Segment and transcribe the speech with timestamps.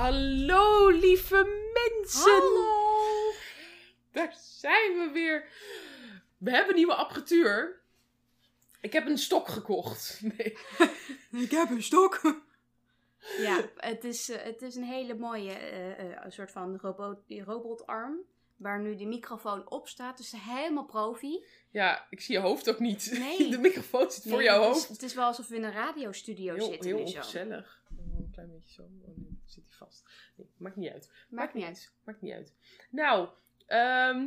[0.00, 1.44] Hallo lieve
[1.74, 2.30] mensen!
[2.30, 3.32] Hallo!
[4.12, 5.48] Daar zijn we weer.
[6.38, 7.80] We hebben nieuwe apparatuur.
[8.80, 10.20] Ik heb een stok gekocht.
[10.36, 10.56] Nee.
[11.44, 12.20] Ik heb een stok.
[13.38, 18.16] Ja, het is, eh, het is een hele mooie eh, eh, soort van robot, robotarm.
[18.56, 20.16] Waar nu de microfoon op staat.
[20.16, 21.44] Dus helemaal profi.
[21.70, 23.10] Ja, ik zie je hoofd ook niet.
[23.18, 23.50] Nee.
[23.50, 24.88] De microfoon zit voor Nee, jouw het is- hoofd.
[24.88, 27.79] Het is wel alsof we in een radiostudio Heel, zitten heel ongezellig.
[28.24, 28.82] Een klein beetje zo.
[28.82, 30.10] Oh nee, zit hij vast.
[30.36, 31.10] Nee, maakt niet uit.
[31.28, 31.92] Maakt niet uit.
[32.04, 32.54] Maakt niet uit.
[32.90, 33.28] Nou,
[33.66, 34.26] ehm,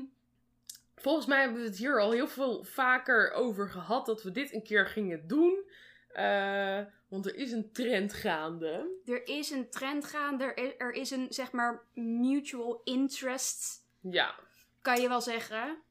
[0.96, 4.54] volgens mij hebben we het hier al heel veel vaker over gehad dat we dit
[4.54, 5.70] een keer gingen doen.
[6.08, 9.02] Eh, want er is een trend gaande.
[9.06, 10.44] Er is een trend gaande.
[10.44, 13.88] Er is, er is een, zeg maar, mutual interest.
[14.00, 14.36] Ja,
[14.82, 15.83] Kan je wel zeggen.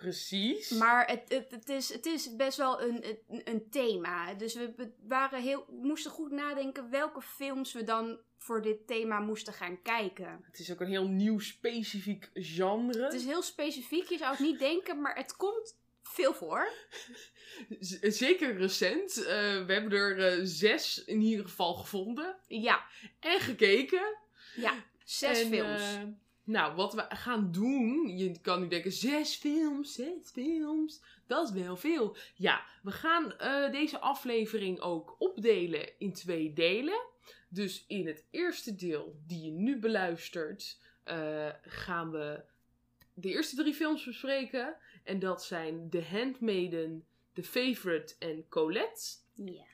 [0.00, 0.70] Precies.
[0.70, 3.04] Maar het, het, het, is, het is best wel een,
[3.44, 4.34] een, thema.
[4.34, 9.20] Dus we, waren heel, we moesten goed nadenken welke films we dan voor dit thema
[9.20, 10.40] moesten gaan kijken.
[10.42, 13.02] Het is ook een heel nieuw specifiek genre.
[13.04, 16.68] Het is heel specifiek, je zou het niet denken, maar het komt veel voor.
[17.80, 19.16] Z- Zeker recent.
[19.24, 19.24] Eh,
[19.66, 22.36] we hebben er eh, zes in ieder geval gevonden.
[22.46, 22.84] Ja,
[23.20, 24.16] En gekeken.
[24.56, 24.84] ja.
[25.04, 25.80] Zes En, films.
[25.82, 26.02] eh,
[26.46, 28.16] nou, wat we gaan doen.
[28.16, 31.02] Je kan nu denken: zes films, zes films.
[31.26, 32.16] Dat is wel veel.
[32.34, 37.06] Ja, we gaan eh, deze aflevering ook opdelen in twee delen.
[37.48, 42.44] Dus in het eerste deel, die je nu beluistert, eh, gaan we
[43.14, 44.76] de eerste drie films bespreken.
[45.04, 49.16] En dat zijn The Handmaiden, The Favorite en Colette.
[49.34, 49.64] ja.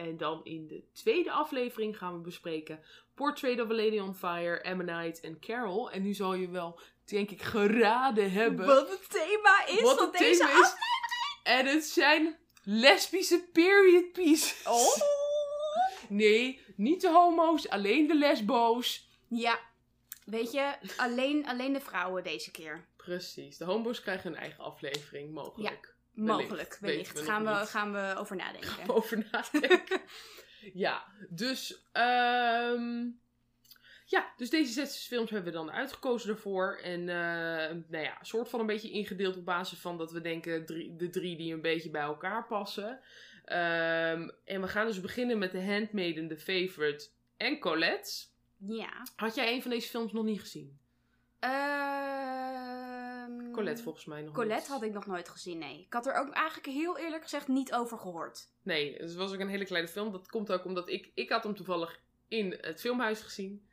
[0.00, 2.84] En dan in de tweede aflevering gaan we bespreken
[3.14, 5.90] Portrait of a Lady on Fire, Ammonite en Carol.
[5.90, 10.10] En nu zal je wel, denk ik, geraden hebben Wat het thema is wat van
[10.10, 10.74] deze thema is.
[11.42, 14.66] En het zijn lesbische period pieces.
[14.66, 14.96] Oh.
[16.08, 19.08] Nee, niet de homo's, alleen de lesbo's.
[19.28, 19.60] Ja,
[20.24, 22.88] weet je, alleen, alleen de vrouwen deze keer.
[22.96, 25.94] Precies, de homo's krijgen een eigen aflevering, mogelijk.
[26.14, 27.18] Mogelijk, wellicht.
[27.18, 27.68] we Gaan we, niet.
[27.68, 28.94] gaan we over nadenken.
[28.94, 30.00] over nadenken.
[30.84, 33.06] ja, dus, ehm,
[34.04, 36.80] ja, dus deze zes films hebben we dan uitgekozen daarvoor.
[36.82, 40.66] En eh, nou ja, soort van een beetje ingedeeld op basis van dat we denken
[40.66, 43.00] drie, de drie die een beetje bij elkaar passen.
[43.44, 48.28] Ehm, en we gaan dus beginnen met The Handmaiden, The Favorite en Colette.
[48.56, 49.06] Ja.
[49.16, 50.78] Had jij een van deze films nog niet gezien?
[51.38, 52.69] Ehm,
[53.52, 54.68] Colette volgens mij nog Colette niet.
[54.68, 55.80] had ik nog nooit gezien, nee.
[55.80, 58.48] Ik had er ook eigenlijk heel eerlijk gezegd niet over gehoord.
[58.62, 60.12] Nee, het was ook een hele kleine film.
[60.12, 63.68] Dat komt ook omdat ik, ik had hem toevallig in het filmhuis gezien.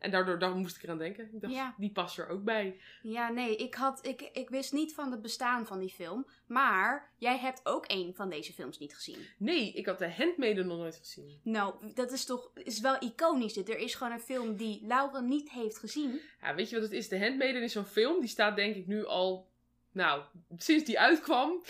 [0.00, 1.30] En daardoor daar moest ik eraan denken.
[1.32, 1.74] Ik dacht, Ja.
[1.78, 2.80] die past er ook bij.
[3.02, 6.26] Ja, nee, ik, had, ik, ik wist niet van het bestaan van die film.
[6.46, 9.26] Maar jij hebt ook een van deze films niet gezien.
[9.38, 11.40] Nee, ik had de Handmaiden nog nooit gezien.
[11.42, 13.68] Nou, dat is toch is wel iconisch dit.
[13.68, 16.20] Er is gewoon een film die Laura niet heeft gezien.
[16.40, 17.08] Ja, weet je wat het is?
[17.08, 18.20] De Handmaiden is zo'n film.
[18.20, 19.48] Die staat denk ik nu al...
[19.92, 20.22] Nou,
[20.56, 21.62] sinds die uitkwam,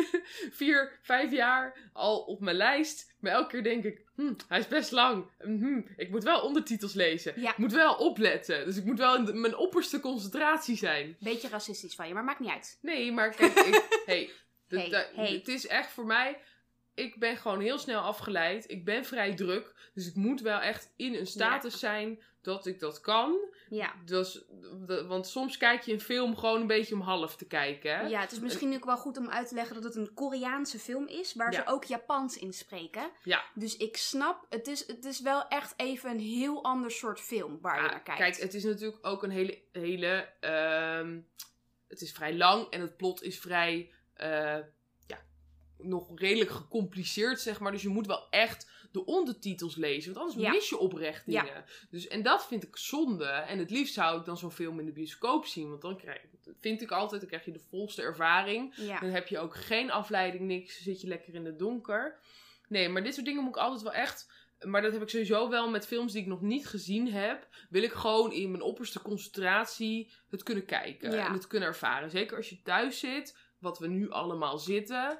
[0.50, 3.14] vier, vijf jaar al op mijn lijst.
[3.20, 5.26] Maar elke keer denk ik, hm, hij is best lang.
[5.38, 7.40] Hm, ik moet wel ondertitels lezen.
[7.40, 7.50] Ja.
[7.50, 8.64] Ik moet wel opletten.
[8.64, 11.16] Dus ik moet wel in de- mijn opperste concentratie zijn.
[11.20, 12.78] Beetje racistisch van je, maar maakt niet uit.
[12.82, 14.30] Nee, maar kijk, ik, hey,
[14.68, 15.32] Hey, hey.
[15.32, 16.38] het is echt voor mij.
[16.98, 18.70] Ik ben gewoon heel snel afgeleid.
[18.70, 19.90] Ik ben vrij druk.
[19.94, 23.36] Dus ik moet wel echt in een status zijn dat ik dat kan.
[23.68, 23.94] Ja.
[24.04, 24.44] Dus,
[25.06, 27.96] want soms kijk je een film gewoon een beetje om half te kijken.
[27.98, 28.06] Hè?
[28.06, 30.78] Ja, het is misschien ook wel goed om uit te leggen dat het een Koreaanse
[30.78, 31.58] film is, waar Ja.
[31.62, 33.10] ze ook Japans in spreken.
[33.24, 33.44] Ja.
[33.54, 37.58] Dus ik snap, het is, het is wel echt even een heel ander soort film
[37.60, 38.20] waar je naar kijkt.
[38.20, 39.58] kijk, het is natuurlijk ook een hele.
[39.72, 41.20] hele ehm,
[41.88, 43.92] het is vrij lang en het plot is vrij.
[44.14, 44.56] eh,
[45.78, 47.72] nog redelijk gecompliceerd, zeg maar.
[47.72, 50.14] Dus je moet wel echt de ondertitels lezen.
[50.14, 50.50] Want anders Ja.
[50.52, 51.42] mis je oprecht Ja.
[51.42, 51.64] dingen.
[51.90, 53.24] Dus, en dat vind ik zonde.
[53.24, 55.68] En het liefst zou ik dan zo'n film in de bioscoop zien.
[55.68, 56.20] Want dan krijg
[56.60, 58.74] vind ik altijd, dan krijg je de volste ervaring.
[58.76, 59.00] ja.
[59.00, 60.82] Dan heb je ook geen afleiding, niks.
[60.82, 62.18] Zit je lekker in het donker.
[62.68, 64.30] Nee, maar dit soort dingen moet ik altijd wel echt.
[64.60, 67.48] Maar dat heb ik sowieso wel met films die ik nog niet gezien heb.
[67.70, 71.12] Wil ik gewoon in mijn opperste concentratie het kunnen kijken.
[71.26, 72.10] En het kunnen ervaren.
[72.10, 75.18] Zeker als je thuis zit, wat we nu allemaal zitten.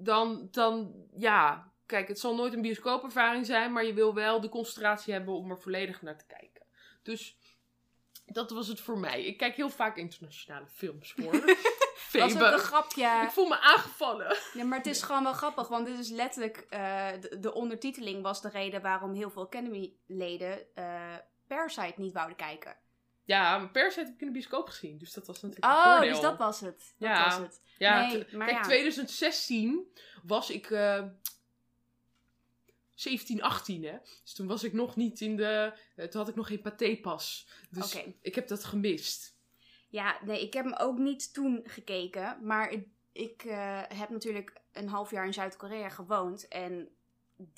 [0.00, 1.68] Dan, dan ja.
[1.86, 3.72] Kijk, het zal nooit een bioscoopervaring zijn.
[3.72, 6.62] Maar je wil wel de concentratie hebben om er volledig naar te kijken.
[7.02, 7.36] Dus
[8.26, 9.24] dat was het voor mij.
[9.24, 11.32] Ik kijk heel vaak internationale films hoor.
[12.12, 12.44] Dat ook Febe.
[12.44, 13.20] een grapje.
[13.24, 14.36] Ik voel me aangevallen.
[14.52, 16.56] Ja, maar het is gewoon wel grappig, want dit is letterlijk...
[16.56, 21.14] eh, de, de ondertiteling was de reden waarom heel veel Academy-leden eh
[21.46, 22.76] Parasite niet wouden kijken.
[23.30, 24.98] Ja, Parasite heb ik in de bioscoop gezien.
[24.98, 26.94] Dus dat was natuurlijk een Oh, dus dat was het.
[26.98, 27.24] Dat Ja.
[27.24, 27.60] was het.
[27.78, 28.64] Ja, Nee, maar kijk, ja.
[28.64, 29.92] 2016
[30.22, 30.70] was ik...
[30.70, 31.04] eh,
[32.94, 33.96] 17, 18 hè.
[34.22, 35.72] Dus toen was ik nog niet in de...
[35.96, 37.48] eh, Toen had ik nog geen patépas.
[37.70, 39.36] Dus ik heb dat gemist.
[39.88, 42.38] Ja, nee, ik heb hem ook niet toen gekeken.
[42.42, 46.48] Maar ik, ik eh, heb natuurlijk een half jaar in Zuid-Korea gewoond.
[46.48, 46.88] En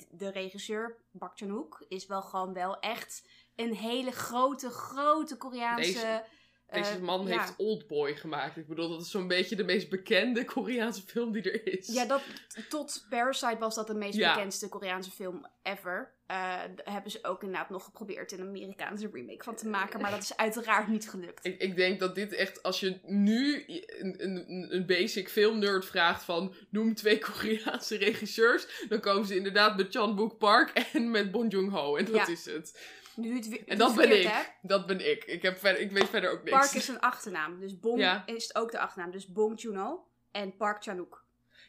[0.09, 5.93] de regisseur, Park Chan-wook, is wel gewoon wel echt een hele grote, grote Koreaanse...
[5.93, 6.23] Deze-
[6.71, 7.39] Deze eh, man ja.
[7.39, 8.57] heeft Oldboy gemaakt.
[8.57, 11.87] Ik bedoel, dat is zo'n beetje de meest bekende Koreaanse film die er is.
[11.87, 12.21] Ja, dat,
[12.69, 14.33] tot Parasite was dat de meest Ja.
[14.33, 16.13] bekendste Koreaanse film ever.
[16.27, 20.01] Daar hebben ze ook inderdaad nog geprobeerd een Amerikaanse remake van te maken.
[20.01, 21.45] Maar dat is uiteraard niet gelukt.
[21.45, 23.63] Ik, ik denk dat dit echt, als je nu
[23.99, 29.77] een, een, een basic filmnerd vraagt van noem twee Koreaanse regisseurs, dan komen ze inderdaad
[29.77, 31.95] met Chan Wook Park en met Bong Joon-ho.
[31.95, 32.27] En dat Ja.
[32.27, 32.79] is het.
[33.15, 34.27] Nu het, weer- En dat ben ik.
[34.27, 34.41] hè?
[34.61, 35.23] Dat ben ik.
[35.23, 36.57] Ik, heb verder, ik weet verder ook niks.
[36.57, 37.59] Park is een achternaam.
[37.59, 38.23] Dus Bong Ja.
[38.25, 39.11] is ook de achternaam.
[39.11, 41.21] Dus Bong Joon-ho en Park Chan-wook.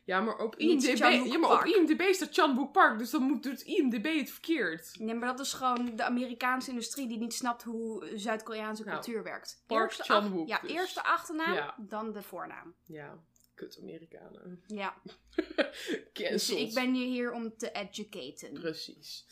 [0.06, 0.96] Ja, maar op IMDb,
[1.26, 1.64] ja, maar op.
[1.64, 4.98] IMDb staat Chan Wook Park, dus dan moet doet IMDb het verkeerd.
[4.98, 9.22] Nee, maar dat is gewoon de Amerikaanse industrie die niet snapt hoe Zuid-Koreaanse Nou, cultuur
[9.22, 9.62] werkt.
[9.66, 10.70] Park Chan-wook Ja, dus.
[10.70, 11.74] eerst de achternaam, Ja.
[11.78, 12.74] dan de voornaam.
[12.86, 13.18] Ja,
[13.54, 14.62] kut Amerikanen.
[14.66, 14.94] Ja,
[16.12, 18.52] dus ik ben je hier om te educaten.
[18.52, 19.26] Precies.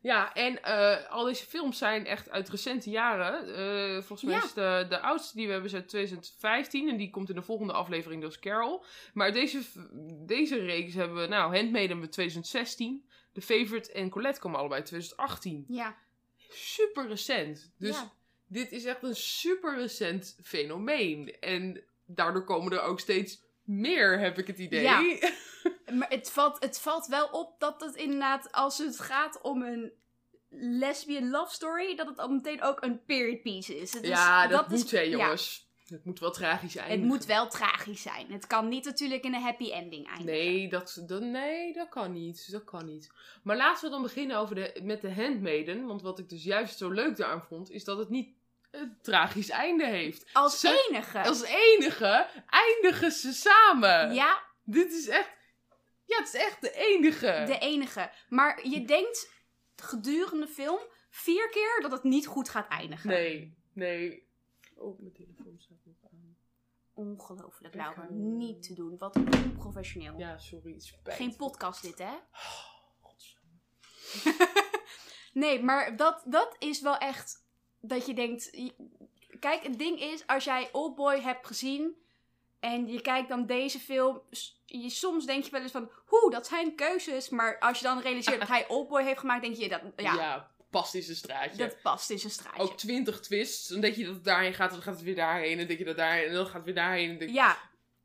[0.00, 3.54] Ja, en eh, al deze films zijn echt uit recente jaren.
[3.54, 4.44] Eh, volgens mij Ja.
[4.44, 6.88] is de, de oudste die we hebben is uit 2015.
[6.88, 8.84] En die komt in de volgende aflevering, dus Carol.
[9.14, 9.62] Maar deze,
[10.26, 13.08] deze reeks hebben we, nou, Handmaiden hebben we 2016.
[13.32, 15.64] The Favorite en Colette komen allebei 2018.
[15.68, 15.96] Ja,
[16.50, 17.72] Super recent.
[17.78, 18.12] Dus ja.
[18.46, 21.36] dit is echt een super recent fenomeen.
[21.40, 24.82] En daardoor komen er ook steeds meer, heb ik het idee.
[24.82, 25.02] Ja.
[25.92, 29.92] Maar het valt, het valt wel op dat het inderdaad, als het gaat om een
[30.50, 33.92] lesbian love story, dat het al meteen ook een period piece is.
[33.92, 35.66] Het is Ja, dat, is- moet hè, ja, jongens.
[35.86, 37.00] Het moet wel tragisch eindigen.
[37.00, 38.32] het moet wel tragisch zijn.
[38.32, 40.32] Het kan niet natuurlijk in een happy ending eindigen.
[40.32, 42.50] Nee dat, dat, nee, dat kan niet.
[42.52, 43.10] Dat kan niet.
[43.42, 45.86] Maar laten we dan beginnen over de, met de Handmaiden.
[45.86, 48.36] Want wat ik dus juist zo leuk daaraan vond, is dat het niet
[48.70, 50.30] een tragisch einde heeft.
[50.32, 51.22] Als Ze- enige.
[51.22, 54.14] Als enige eindigen ze samen.
[54.14, 55.30] Ja, Dit is echt...
[56.04, 57.42] Ja, het is echt de enige.
[57.46, 58.10] de enige.
[58.28, 59.30] Maar je denkt
[59.76, 60.78] gedurende de film
[61.10, 63.08] vier keer dat het niet goed gaat eindigen.
[63.10, 64.26] Nee, nee.
[64.74, 66.36] Oh, mijn telefoon staat nog aan.
[66.94, 68.02] Ongelooflijk, Laura.
[68.02, 68.98] eh, Niet te doen.
[68.98, 70.18] Wat onprofessioneel.
[70.18, 70.80] Ja, sorry.
[70.80, 72.12] Spijt Geen podcast dit, hè?
[73.00, 73.56] Godsamme.
[75.32, 77.46] Nee, maar dat, dat is wel echt
[77.80, 78.50] dat je denkt...
[79.40, 81.96] Kijk, het ding is, als jij Oldboy hebt gezien...
[82.60, 84.20] en je kijkt dan deze film...
[84.64, 85.90] Je, soms denk je wel eens van...
[86.06, 87.28] Hoe, dat zijn keuzes.
[87.28, 89.42] Maar als je dan realiseert dat hij Oldboy heeft gemaakt...
[89.42, 91.56] denk je, dat, ja, Ja, past in zijn straatje.
[91.56, 92.62] dat past in zijn straatje.
[92.62, 93.68] Ook twintig twists.
[93.68, 95.50] Dan denk je dat het daarheen gaat, dan gaat het weer daarheen.
[95.52, 97.18] En dan denk je dat daarheen, en dan gaat het weer daarheen.
[97.18, 97.56] Denk- Ja,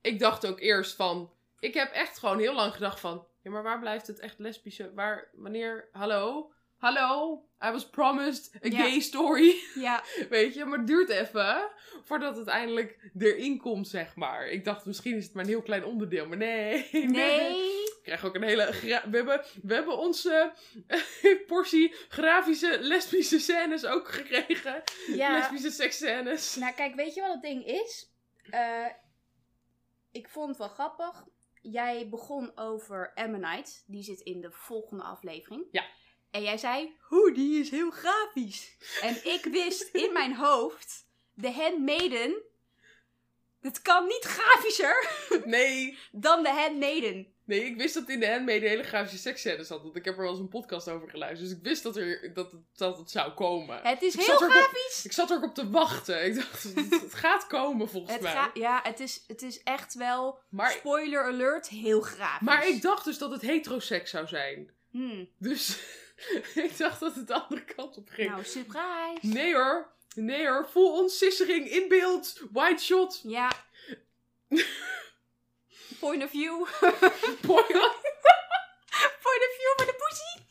[0.01, 1.31] Ik dacht ook eerst van...
[1.59, 3.25] Ik heb echt gewoon heel lang gedacht van...
[3.41, 4.93] Ja, maar waar blijft het echt lesbische?
[4.93, 5.89] Waar, wanneer?
[5.91, 6.51] Hallo?
[6.83, 7.41] Hallo?
[7.61, 9.55] I was promised a gay story.
[9.75, 10.03] ja.
[10.29, 11.69] Weet je, maar het duurt even
[12.03, 14.47] voordat het eindelijk erin komt, zeg maar.
[14.47, 16.89] Ik dacht, misschien is het maar een heel klein onderdeel, maar nee.
[17.07, 17.83] Nee.
[17.83, 18.71] Ik krijg ook een hele...
[18.81, 20.53] We hebben, we hebben onze
[21.47, 24.83] portie grafische lesbische scènes ook gekregen.
[25.07, 25.31] Ja.
[25.31, 26.55] Lesbische seksscènes.
[26.55, 28.11] Nou, kijk, weet je wat het ding is?
[28.49, 28.87] Eh,
[30.11, 31.25] ik vond het wel grappig.
[31.61, 33.71] Jij begon over Ammonite.
[33.85, 35.65] Die zit in de volgende aflevering.
[35.71, 35.83] Ja.
[36.33, 38.75] En jij zei, hoe, die is heel grafisch.
[39.01, 42.41] En ik wist in mijn hoofd, de Handmaiden,
[43.61, 45.09] het kan niet grafischer
[45.45, 47.33] Nee, dan de Handmaiden.
[47.43, 49.81] nee, ik wist dat in de handmade hele grafische seksscènes zat.
[49.81, 51.49] Want ik heb er wel eens een podcast over geluisterd.
[51.49, 53.79] Dus ik wist dat, er, dat, het, dat het zou komen.
[53.83, 55.05] Het is Ik heel op- grafisch.
[55.05, 56.25] Ik zat er ook op te wachten.
[56.25, 58.31] Ik dacht, het, het gaat komen volgens Het mij.
[58.31, 62.47] ga, ja, het is, het is echt wel, Maar, spoiler alert, heel grafisch.
[62.47, 64.71] maar ik dacht dus dat het heteroseks zou zijn.
[64.91, 65.77] Hmm, Dus
[66.67, 68.29] ik dacht dat het de andere kant op ging.
[68.29, 69.19] nou, surprise.
[69.21, 69.91] Nee hoor.
[70.15, 70.67] Nee hoor.
[70.71, 72.41] Full on sissering in beeld.
[72.51, 73.21] Wide shot.
[73.23, 73.51] Ja.
[75.99, 76.65] Point of view.
[77.47, 77.63] Boy,
[79.21, 80.41] Point of view voor de poesie.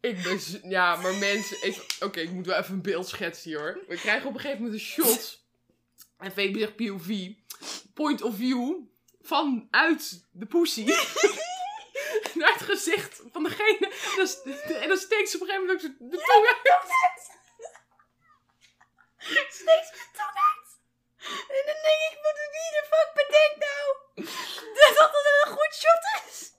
[0.00, 0.70] ik ben...
[0.70, 1.74] Ja, maar mensen...
[2.00, 3.78] Oké, ik moet wel even een beeld schetsen hier hoor.
[3.88, 5.44] We krijgen op een gegeven moment een shot.
[6.18, 7.30] En Fabi zegt POV.
[7.94, 8.74] Point of view.
[9.20, 10.94] Vanuit de poesie.
[12.66, 13.86] Het gezicht van degene.
[13.86, 17.30] En dan, en dan steekt ze op een gegeven moment ook de tong uit.
[19.18, 20.68] Steeds mijn tong uit.
[21.26, 23.84] En dan denk ik, wat wie de fuck bedenkt nou?
[24.74, 26.52] Dat dat een goed shot is.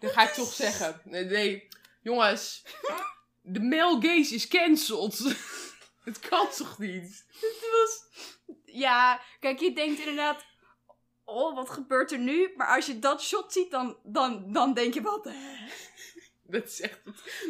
[0.00, 1.00] Dan ga ik toch zeggen.
[1.04, 1.68] Nee, nee.
[2.02, 2.62] jongens.
[3.40, 5.18] De male gaze is cancelled.
[6.04, 7.24] Het kan toch niet?
[7.40, 8.02] Het was...
[8.64, 10.44] Ja, kijk, je denkt inderdaad...
[11.24, 12.52] oh, wat gebeurt er nu?
[12.56, 15.28] Maar als je dat shot ziet, dan, dan, dan denk je, wat
[16.46, 17.00] Dat is echt...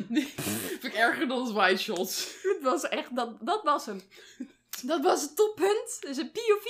[0.08, 2.34] Vind ik erger dan White Shots.
[2.42, 4.00] Het was echt, dat, dat was hem.
[4.82, 5.96] Dat was het toppunt.
[6.00, 6.64] Dus een POV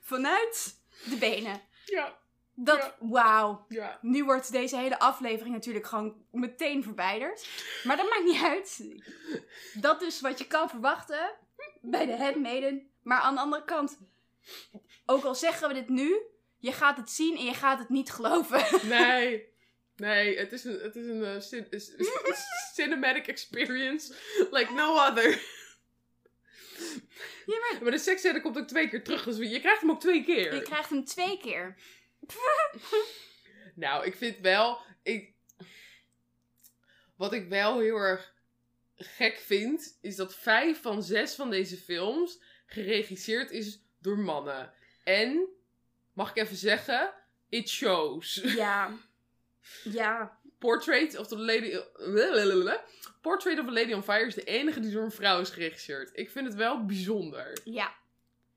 [0.00, 1.60] vanuit de benen.
[1.84, 2.18] Ja,
[2.54, 2.96] Dat, Ja.
[3.00, 3.64] wauw.
[3.68, 3.98] ja.
[4.00, 7.46] Nu wordt deze hele aflevering natuurlijk gewoon meteen verwijderd.
[7.84, 8.84] Maar dat maakt niet uit.
[9.74, 11.30] Dat is wat je kan verwachten
[11.80, 12.90] bij de Handmaiden.
[13.02, 13.98] Maar aan de andere kant,
[15.06, 16.20] ook al zeggen we dit nu,
[16.58, 18.64] je gaat het zien en je gaat het niet geloven.
[18.88, 19.50] Nee.
[19.96, 21.92] Nee, het is een, het is een eh, cin- is-
[22.74, 24.14] cinematic experience
[24.50, 25.30] like no other.
[27.46, 30.00] Ja, maar Maar de seksscène komt ook twee keer terug, dus je krijgt hem ook
[30.00, 30.54] twee keer.
[30.54, 31.76] je krijgt hem twee keer.
[33.74, 34.78] Nou, ik vind wel.
[35.02, 35.34] Ik,
[37.16, 38.34] wat ik wel heel erg
[38.96, 44.72] gek vind, is dat vijf van zes van deze films geregisseerd is door mannen.
[45.04, 45.48] En,
[46.12, 47.12] mag ik even zeggen,
[47.48, 48.34] it shows.
[48.34, 48.90] Ja.
[49.84, 50.38] Ja.
[50.58, 51.80] Portrait of the Lady.
[53.20, 56.10] Portrait of a Lady on Fire is de enige die door een vrouw is geregisseerd.
[56.12, 57.58] Ik vind het wel bijzonder.
[57.64, 57.94] Ja.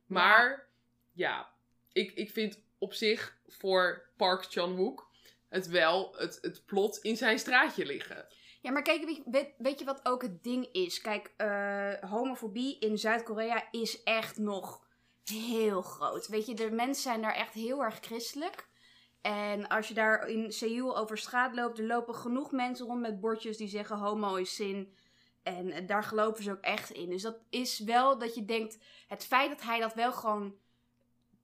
[0.06, 0.68] Maar
[1.12, 1.50] ja,
[1.92, 5.10] ik, ik vind op zich voor Park Chan-wook
[5.50, 8.26] het wel het, het plot in zijn straatje liggen.
[8.62, 11.02] Ja, maar kijk, weet, weet, weet je wat ook het ding is?
[11.02, 14.85] Kijk, eh, homofobie in Zuid-Korea is echt nog
[15.30, 16.28] heel groot.
[16.28, 18.68] Weet je, de mensen zijn daar echt heel erg christelijk.
[19.22, 23.20] En als je daar in Seoul over straat loopt, er lopen genoeg mensen rond met
[23.20, 24.96] bordjes die zeggen homo is zin.
[25.44, 27.10] En eh, daar geloven ze ook echt in.
[27.10, 28.78] Dus dat is wel dat je denkt,
[29.08, 30.56] het feit dat hij dat wel gewoon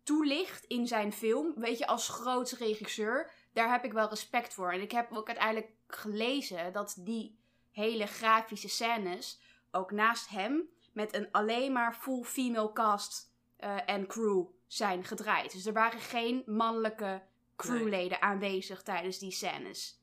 [0.04, 4.72] toelicht in zijn film, weet je, als groot regisseur, daar heb ik wel respect voor.
[4.72, 7.40] En ik heb ook uiteindelijk gelezen dat die
[7.72, 9.40] hele grafische scènes
[9.72, 13.31] ook naast hem met een alleen maar full female cast
[13.62, 15.51] eh, en crew zijn gedraaid.
[15.51, 17.22] Dus er waren geen mannelijke
[17.56, 20.00] crewleden aanwezig tijdens die scènes.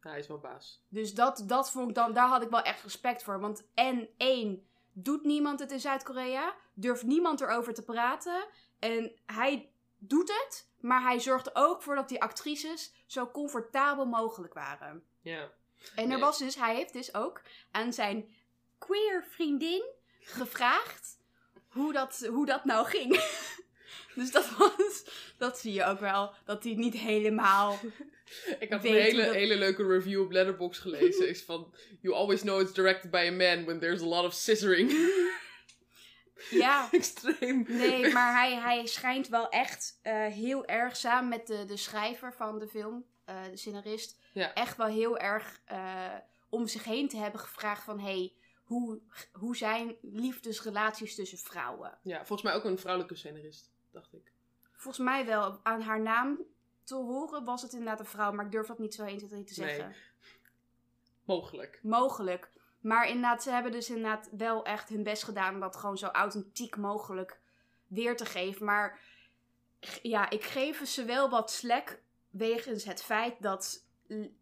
[0.00, 0.82] Hij is wel baas.
[0.88, 3.40] Dus dat, dat vond ik dan, daar had ik wel echt respect voor.
[3.40, 6.54] Want en één, doet niemand het in Zuid-Korea?
[6.74, 8.46] Durft niemand erover te praten?
[8.78, 14.06] En hij doet het, maar hij zorgt er ook voor dat die actrices zo comfortabel
[14.06, 15.04] mogelijk waren.
[15.20, 15.50] Ja.
[15.94, 16.18] En er Nee.
[16.18, 18.34] was dus, hij heeft dus ook aan zijn
[18.78, 19.84] queer vriendin
[20.20, 21.18] gevraagd
[21.72, 23.20] hoe dat, hoe dat nou ging.
[24.14, 25.04] dus dat was,
[25.38, 27.78] dat zie je ook wel, dat hij niet helemaal
[28.58, 31.28] Ik had een hele, dat- hele leuke review op Letterboxd gelezen.
[31.28, 34.32] is van, you always know it's directed by a man when there's a lot of
[34.34, 34.90] scissoring.
[36.50, 37.64] Ja, Extreem.
[37.68, 42.34] nee, maar hij, hij schijnt wel echt eh, heel erg samen met de, de schrijver
[42.34, 44.52] van de film, eh, de scenarist, Ja.
[44.54, 46.14] echt wel heel erg eh,
[46.48, 48.32] om zich heen te hebben gevraagd van, hey,
[48.72, 49.00] hoe,
[49.32, 51.98] hoe zijn liefdesrelaties tussen vrouwen?
[52.02, 54.32] Ja, volgens mij ook een vrouwelijke scenarist, dacht ik.
[54.72, 56.38] Volgens mij wel, aan haar naam
[56.84, 59.28] te horen was het inderdaad een vrouw, maar ik durf dat niet zo 1, 2,
[59.28, 59.74] 3 te Nee.
[59.74, 59.94] zeggen.
[61.24, 61.80] Mogelijk.
[61.82, 62.50] Mogelijk.
[62.80, 66.06] Maar inderdaad, ze hebben dus inderdaad wel echt hun best gedaan om dat gewoon zo
[66.06, 67.40] authentiek mogelijk
[67.86, 68.64] weer te geven.
[68.64, 69.00] Maar
[70.02, 73.86] ja, ik geef ze wel wat slack wegens het feit dat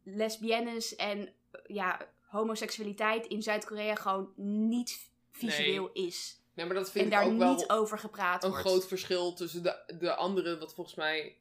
[0.02, 1.34] lesbiennes en
[1.66, 6.40] ja, homoseksualiteit in Zuid-Korea gewoon niet visueel is.
[6.54, 8.66] Nee, maar dat vind En ik daar ook wel niet over gepraat een wordt.
[8.66, 11.36] groot verschil tussen de, de andere, wat volgens mij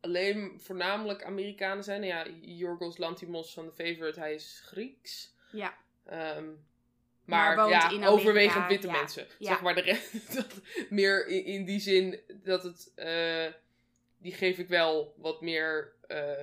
[0.00, 2.00] alleen voornamelijk Amerikanen zijn.
[2.00, 5.34] Nou ja, Yorgos Lantimos van The Favorite, hij is Grieks.
[5.52, 5.74] Ja.
[6.04, 6.48] Ehm,
[7.24, 8.92] Maar maar ja, Amerika, overwegend witte ja.
[8.92, 9.26] mensen.
[9.38, 9.50] Ja.
[9.50, 10.54] Zeg maar de rest, dat,
[10.88, 13.46] meer in, in die zin dat het, eh,
[14.18, 16.40] die geef ik wel wat meer eh,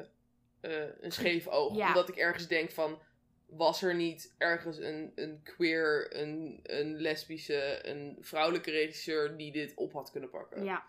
[0.60, 1.75] eh, een scheef oog.
[1.75, 1.88] Ja.
[1.88, 3.01] Omdat ik ergens denk van,
[3.47, 9.73] was er niet ergens een, een queer, een, een lesbische, een vrouwelijke regisseur die dit
[9.75, 10.63] op had kunnen pakken?
[10.63, 10.85] Ja.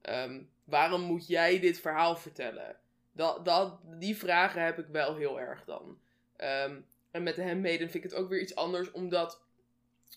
[0.00, 2.76] Ehm, waarom moet jij dit verhaal vertellen?
[3.12, 5.98] Dat, dat, die vragen heb ik wel heel erg dan.
[6.36, 6.80] Ehm,
[7.10, 9.42] en met de Handmaiden vind ik het ook weer iets anders, omdat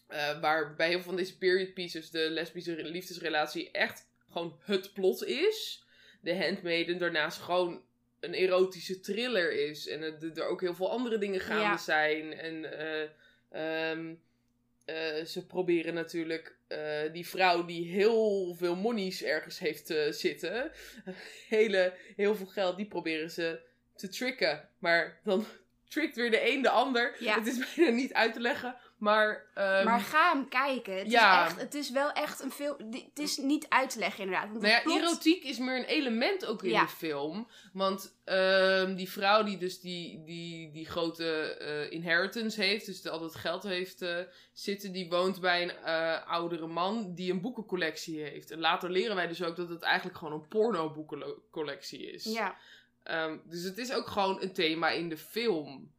[0.08, 4.60] eh, waar bij heel veel van deze period pieces de lesbische re- liefdesrelatie echt gewoon
[4.64, 5.86] het plot is.
[6.22, 7.82] De Handmaiden daarnaast gewoon
[8.20, 9.88] een erotische thriller is.
[9.88, 11.78] En het- er ook heel veel andere dingen gaande Ja.
[11.78, 12.34] zijn.
[12.34, 13.10] En eh,
[13.90, 14.14] ehm,
[14.86, 20.72] eh, ze proberen natuurlijk eh, die vrouw die heel veel monies ergens heeft zitten.
[21.50, 23.60] Hele, heel veel geld, die proberen ze
[23.96, 24.70] te tricken.
[24.80, 25.46] Maar dan
[25.90, 27.16] trikt weer de een de ander.
[27.20, 27.36] Ja.
[27.38, 28.76] Het is bijna niet uit te leggen.
[28.98, 30.98] Maar, ehm, maar ga hem kijken.
[30.98, 31.46] Het, ja.
[31.46, 32.76] is echt, het is wel echt een film.
[32.92, 34.50] die- Het is niet uit te leggen, inderdaad.
[34.50, 36.82] Want Nou ja, plot- erotiek is meer een element ook in Ja.
[36.82, 37.48] de film.
[37.74, 43.10] Want ehm, die vrouw die dus die, die, die grote eh, inheritance heeft, dus de,
[43.10, 44.18] al dat geld heeft eh,
[44.54, 48.52] zitten, die woont bij een eh, oudere man die een boekencollectie heeft.
[48.52, 52.24] En later leren wij dus ook dat het eigenlijk gewoon een porno-boekencollectie is.
[52.24, 52.58] Ja,
[53.04, 55.92] Ehm, dus het is ook gewoon een thema in de film.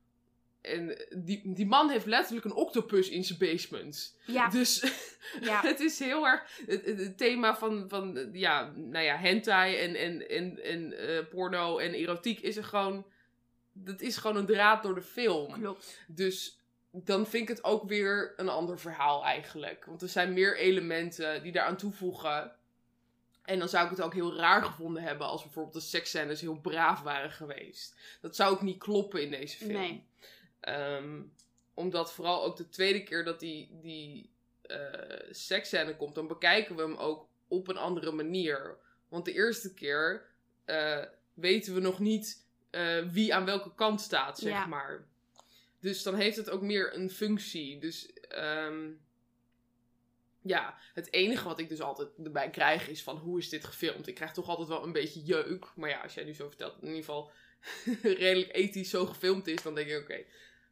[0.69, 4.17] En die, die man heeft letterlijk een octopus in zijn basement.
[4.25, 4.81] ja, Dus
[5.41, 5.61] ja.
[5.61, 10.63] het is heel erg het, thema van, van ja, nou ja, hentai en, en, en,
[10.63, 13.07] en eh, porno en erotiek is er gewoon.
[13.73, 15.53] Dat is gewoon een draad door de film.
[15.53, 16.01] klopt.
[16.07, 16.59] Dus
[16.91, 19.85] dan vind ik het ook weer een ander verhaal eigenlijk.
[19.85, 22.53] Want er zijn meer elementen die daaraan toevoegen.
[23.45, 26.61] En dan zou ik het ook heel raar gevonden hebben als bijvoorbeeld de seksscènes heel
[26.61, 27.95] braaf waren geweest.
[28.21, 29.73] Dat zou ook niet kloppen in deze film.
[29.73, 30.05] Nee.
[30.69, 31.23] Ehm,
[31.75, 34.31] omdat vooral ook de tweede keer dat die, die
[34.63, 38.77] eh seksscène komt, dan bekijken we hem ook op een andere manier.
[39.09, 40.27] Want de eerste keer
[40.65, 44.67] eh, weten we nog niet eh, wie aan welke kant staat, zeg Ja.
[44.67, 45.07] maar.
[45.81, 47.79] Dus dan heeft het ook meer een functie.
[47.81, 48.91] Dus ehm,
[50.43, 54.07] ja, het enige wat ik dus altijd erbij krijg is van hoe is dit gefilmd?
[54.07, 55.73] Ik krijg toch altijd wel een beetje jeuk.
[55.77, 57.31] Maar ja, als jij nu zo vertelt, in ieder geval
[58.03, 60.25] redelijk ethisch zo gefilmd is, dan denk ik oké,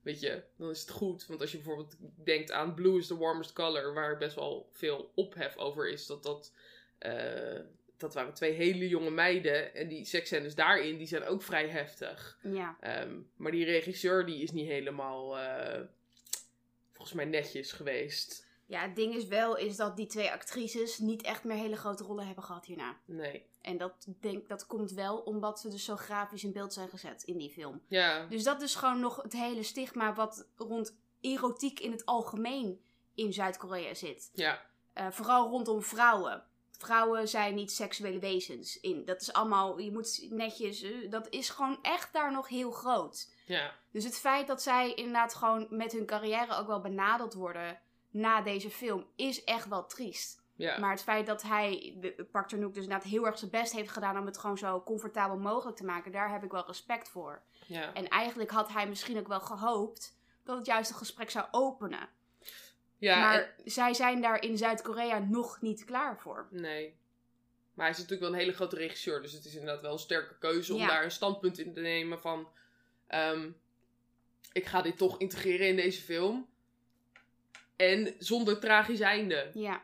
[0.07, 1.27] weet je, dan is het goed.
[1.27, 5.11] Want als je bijvoorbeeld denkt aan Blue is the warmest color, waar best wel veel
[5.15, 6.53] ophef over is, dat dat...
[6.99, 7.61] eh,
[7.97, 9.75] dat waren twee hele jonge meiden.
[9.75, 12.39] En die seksscènes daarin, die zijn ook vrij heftig.
[12.43, 15.81] Ja, Ehm, maar die regisseur, die is niet helemaal, eh,
[16.93, 18.47] volgens mij, netjes geweest.
[18.67, 22.05] ja, het ding is wel is dat die twee actrices niet echt meer hele grote
[22.05, 22.97] rollen hebben gehad hierna.
[23.05, 23.47] Nee.
[23.66, 27.23] En dat, denk, dat komt wel omdat ze dus zo grafisch in beeld zijn gezet
[27.23, 27.80] in die film.
[27.88, 32.80] Ja, Dus dat is gewoon nog het hele stigma wat rond erotiek in het algemeen
[33.14, 34.30] in Zuid-Korea zit.
[34.32, 36.44] ja, Eh, vooral rondom vrouwen.
[36.70, 38.80] Vrouwen zijn niet seksuele wezens.
[38.80, 39.04] In.
[39.04, 43.32] Dat is allemaal, je moet netjes, eh, dat is gewoon echt daar nog heel groot.
[43.46, 47.80] ja, Dus het feit dat zij inderdaad gewoon met hun carrière ook wel benaderd worden
[48.11, 50.44] na deze film, is echt wel triest.
[50.57, 50.79] Ja.
[50.79, 53.90] Maar het feit dat hij, de, Park Chan-wook dus inderdaad heel erg zijn best heeft
[53.90, 57.42] gedaan om het gewoon zo comfortabel mogelijk te maken, daar heb ik wel respect voor.
[57.66, 57.95] ja.
[57.95, 62.09] En eigenlijk had hij misschien ook wel gehoopt dat het juist een gesprek zou openen.
[62.99, 66.49] ja maar en- zij zijn daar in Zuid-Korea nog niet klaar voor.
[66.51, 66.97] nee.
[67.75, 69.23] Maar hij is natuurlijk wel een hele grote regisseur.
[69.23, 70.87] Dus het is inderdaad wel een sterke keuze om Ja.
[70.87, 72.49] daar een standpunt in te nemen van...
[73.07, 73.51] ehm,
[74.53, 76.49] ik ga dit toch integreren in deze film.
[77.77, 79.51] En zonder tragisch einde.
[79.55, 79.83] Ja,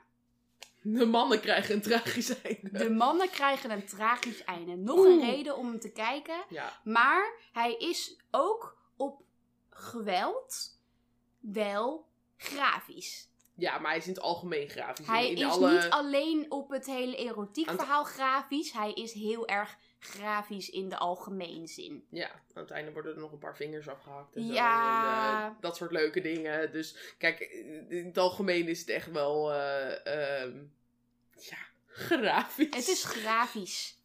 [0.99, 2.71] De mannen krijgen een tragisch einde.
[2.73, 4.77] de mannen krijgen een tragisch einde.
[4.77, 6.45] Nog een reden om hem te kijken.
[6.49, 9.23] Ja, Maar hij is ook op
[9.71, 10.79] geweld
[11.41, 13.29] wel grafisch.
[13.55, 15.07] ja, maar hij is in het algemeen grafisch.
[15.07, 15.73] Hij in is alle...
[15.73, 18.73] niet alleen op het hele erotiek verhaal grafisch.
[18.73, 22.05] Hij is heel erg grafisch in de algemeen zin.
[22.11, 24.37] Ja, aan het einde worden er nog een paar vingers afgehakt.
[24.37, 25.45] En zo, Ja.
[25.47, 26.73] en, eh, dat soort leuke dingen.
[26.73, 27.41] Dus kijk,
[27.89, 29.53] in het algemeen is het echt wel.
[29.53, 30.57] eh, ehm,
[31.39, 32.75] ja, grafisch.
[32.75, 33.97] Het is grafisch.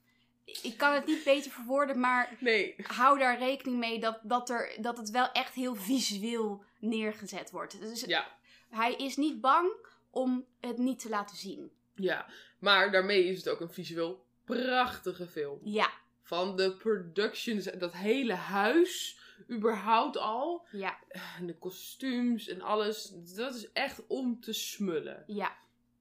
[0.62, 2.76] Ik kan het niet beter verwoorden, maar Nee.
[2.84, 7.80] hou daar rekening mee dat, dat, er, dat het wel echt heel visueel neergezet wordt.
[7.82, 8.36] Dus Ja,
[8.70, 9.72] hij is niet bang
[10.10, 11.72] om het niet te laten zien.
[11.96, 12.26] ja.
[12.60, 15.60] Maar daarmee is het ook een visueel prachtige film.
[15.64, 15.90] Ja,
[16.22, 19.20] Van de productions, dat hele huis,
[19.52, 20.66] überhaupt al.
[20.72, 20.98] ja,
[21.38, 23.12] En de kostuums en alles.
[23.36, 25.24] Dat is echt om te smullen.
[25.28, 25.56] ja.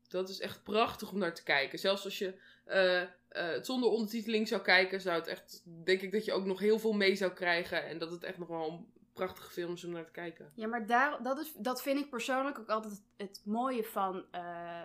[0.09, 1.79] Dat is echt prachtig om naar te kijken.
[1.79, 6.13] Zelfs als je eh, eh, het zonder ondertiteling zou kijken, zou het echt, denk ik
[6.13, 7.87] dat je ook nog heel veel mee zou krijgen.
[7.87, 10.51] En dat het echt nog wel een prachtige film is om naar te kijken.
[10.55, 14.83] Ja, maar daar, dat, is, dat vind ik persoonlijk ook altijd het mooie van eh,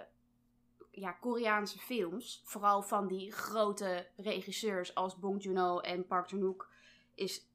[0.92, 2.42] ja, Koreaanse films.
[2.46, 6.70] Vooral van die grote regisseurs als Bong Joon-ho en Park Chan-wook.
[7.16, 7.48] Is,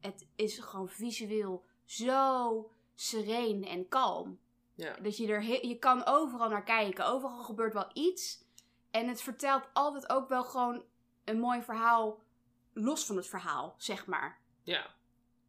[0.00, 4.38] het is gewoon visueel zo sereen en kalm.
[4.74, 7.06] Ja, Dat je er je kan overal naar kijken.
[7.06, 8.44] Overal gebeurt wel iets.
[8.90, 10.84] En het vertelt altijd ook wel gewoon
[11.24, 12.22] een mooi verhaal.
[12.72, 14.40] Los van het verhaal, zeg maar.
[14.62, 14.86] ja,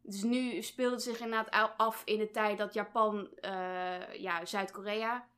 [0.02, 5.28] Dus nu speelt het zich inderdaad af in de tijd dat Japan eh, ja, Zuid-Korea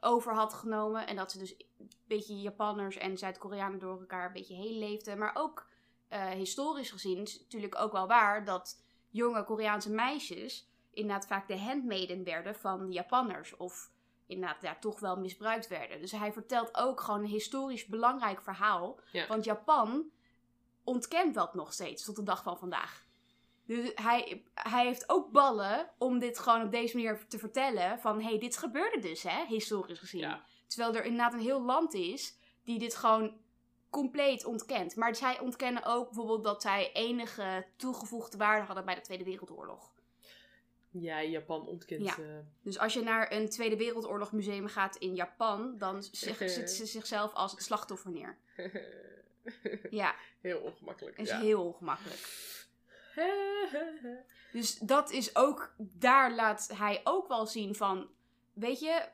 [0.00, 1.06] over had genomen.
[1.06, 5.18] En dat ze dus een beetje Japanners en Zuid-Koreanen door elkaar een beetje heen leefden.
[5.18, 5.66] Maar ook
[6.08, 11.48] eh, historisch gezien is het natuurlijk ook wel waar dat jonge Koreaanse meisjes inderdaad vaak
[11.48, 13.56] de handmaiden werden van de Japanners.
[13.56, 13.90] Of
[14.26, 16.00] inderdaad ja, toch wel misbruikt werden.
[16.00, 19.00] Dus hij vertelt ook gewoon een historisch belangrijk verhaal.
[19.12, 19.26] Ja.
[19.26, 20.10] Want Japan
[20.84, 23.04] ontkent dat nog steeds tot de dag van vandaag.
[23.70, 27.98] Dus hij, hij heeft ook ballen om dit gewoon op deze manier te vertellen.
[27.98, 30.20] Van, hé, hey, dit gebeurde dus, hè, historisch gezien.
[30.20, 30.44] Ja.
[30.66, 33.36] Terwijl er inderdaad een heel land is die dit gewoon
[33.90, 34.96] compleet ontkent.
[34.96, 39.92] Maar zij ontkennen ook bijvoorbeeld dat zij enige toegevoegde waarde hadden bij de Tweede Wereldoorlog.
[40.90, 42.04] Ja, Japan ontkent...
[42.04, 42.16] Ja.
[42.18, 46.86] eh, Dus als je naar een Tweede Wereldoorlog museum gaat in Japan, dan zet ze
[46.86, 48.38] zichzelf als het slachtoffer neer.
[49.90, 51.18] Ja, Heel ongemakkelijk.
[51.18, 51.40] is ja.
[51.40, 52.18] heel ongemakkelijk.
[54.52, 58.08] Dus dat is ook, daar laat hij ook wel zien van,
[58.52, 59.08] weet je,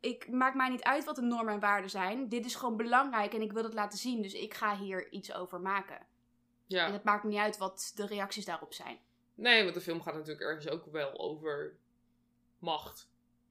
[0.00, 2.28] ik maak mij niet uit wat de normen en waarden zijn.
[2.28, 5.32] Dit is gewoon belangrijk en ik wil het laten zien, dus ik ga hier iets
[5.34, 6.06] over maken.
[6.66, 6.86] ja.
[6.86, 8.98] En het maakt me niet uit wat de reacties daarop zijn.
[9.34, 11.76] Nee, want de film gaat natuurlijk ergens ook wel over
[12.58, 13.08] macht.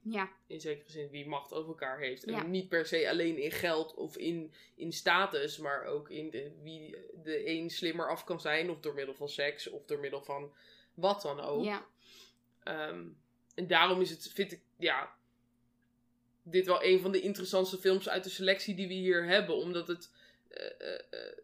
[0.10, 2.26] Ja, In zekere zin wie macht over elkaar heeft.
[2.26, 2.44] Ja.
[2.44, 6.52] En niet per se alleen in geld of in, in status, maar ook in de,
[6.62, 8.70] wie de een slimmer af kan zijn.
[8.70, 10.54] Of door middel van seks, of door middel van
[10.94, 11.64] wat dan ook.
[11.64, 11.86] ja,
[12.64, 13.06] Ehm,
[13.56, 15.16] en daarom is het, vind ik, ja,
[16.44, 19.56] dit wel een van de interessantste films uit de selectie die we hier hebben.
[19.56, 20.12] Omdat het
[20.48, 21.38] eh, eh,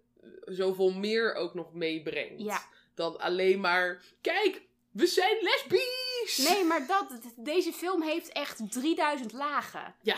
[0.46, 2.42] zoveel meer ook nog meebrengt.
[2.42, 2.70] Ja.
[2.94, 6.11] Dan alleen maar, kijk, we zijn lesbisch!
[6.50, 7.06] Nee, maar dat,
[7.36, 9.96] deze film heeft echt 3000 lagen.
[10.02, 10.16] Ja.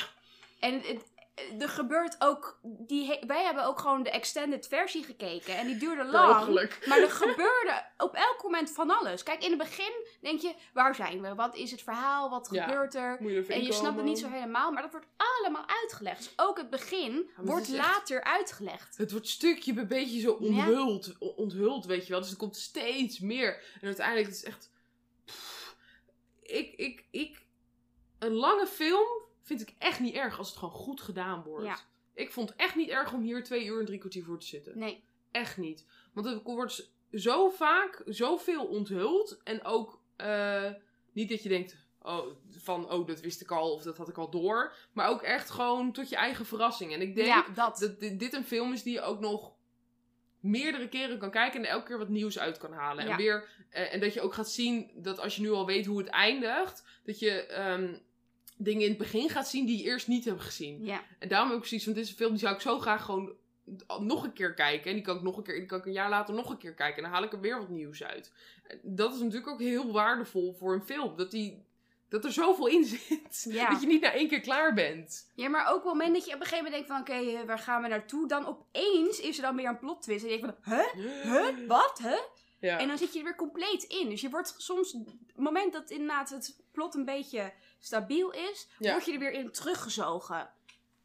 [0.59, 1.11] En het,
[1.59, 6.03] er gebeurt ook, die, wij hebben ook gewoon de extended versie gekeken en die duurde
[6.05, 6.45] lang.
[6.85, 9.23] Maar er gebeurde op elk moment van alles.
[9.23, 11.35] Kijk, in het begin denk je, waar zijn we?
[11.35, 12.29] Wat is het verhaal?
[12.29, 12.63] Wat Ja.
[12.63, 13.23] gebeurt er?
[13.27, 16.17] Je En je snapt het niet zo helemaal, maar dat wordt allemaal uitgelegd.
[16.17, 18.97] Dus ook het begin het wordt echt- later uitgelegd.
[18.97, 22.21] Het wordt stukje bij beetje zo onthuld, onthuld, weet je wel.
[22.21, 23.63] Dus er komt steeds meer.
[23.81, 24.71] En uiteindelijk is het echt...
[26.43, 27.41] ik, ik, ik...
[28.19, 29.08] Een lange film
[29.41, 31.65] vind ik echt niet erg als het gewoon goed gedaan wordt.
[31.65, 31.79] Ja.
[32.13, 34.45] Ik vond het echt niet erg om hier twee uur en drie kwartier voor te
[34.45, 34.77] zitten.
[34.77, 35.03] Nee,
[35.34, 35.86] Echt niet.
[36.13, 39.41] Want het wordt zo vaak zoveel onthuld.
[39.43, 40.71] En ook eh,
[41.12, 44.17] niet dat je denkt oh, van, oh, dat wist ik al of dat had ik
[44.17, 44.73] al door.
[44.91, 46.93] Maar ook echt gewoon tot je eigen verrassing.
[46.93, 47.77] En ik denk ja, dat.
[47.77, 49.52] dat dit, dit een film is die je ook nog
[50.43, 53.06] meerdere keren kan kijken en elke keer wat nieuws uit kan halen.
[53.06, 53.12] Ja.
[53.12, 55.86] En, weer, eh, en dat je ook gaat zien dat als je nu al weet
[55.86, 57.95] hoe het eindigt, dat je ehm,
[58.58, 60.86] dingen in het begin gaat zien die je eerst niet hebt gezien.
[60.86, 63.06] Ja, En daarom ik precies, want dit is een film die zou ik zo graag
[63.06, 63.36] gewoon
[63.99, 64.89] nog een keer kijken.
[64.89, 66.58] En die kan ik nog een keer, die kan ik een jaar later nog een
[66.58, 66.97] keer kijken.
[66.97, 68.32] En dan haal ik er weer wat nieuws uit.
[68.82, 71.17] Dat is natuurlijk ook heel waardevol voor een film.
[71.17, 71.65] Dat, die,
[72.13, 73.45] dat er zoveel in zit.
[73.49, 73.69] Ja.
[73.69, 75.30] Dat je niet na één keer klaar bent.
[75.36, 77.30] ja, maar ook op het moment dat je op een gegeven moment denkt van, oké,
[77.39, 78.28] eh, waar gaan we naartoe?
[78.28, 80.23] Dan opeens is er dan weer een plot twist.
[80.26, 81.23] En je denkt van, huh?
[81.23, 81.67] Huh?
[81.67, 81.99] Wat?
[82.04, 82.19] Huh?
[82.60, 82.78] Ja.
[82.80, 84.10] En dan zit je er weer compleet in.
[84.10, 88.67] Dus je wordt soms, op het moment dat inderdaad het plot een beetje stabiel is,
[88.80, 88.91] Ja.
[88.91, 90.49] word je er weer in teruggezogen.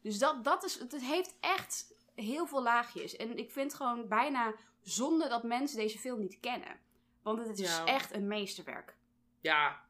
[0.01, 3.15] Dus dat, dat is, het heeft echt heel veel laagjes.
[3.15, 6.79] En ik vind gewoon bijna zonde dat mensen deze film niet kennen.
[7.23, 7.85] Want het is Ja.
[7.85, 8.95] echt een meesterwerk.
[9.41, 9.87] ja,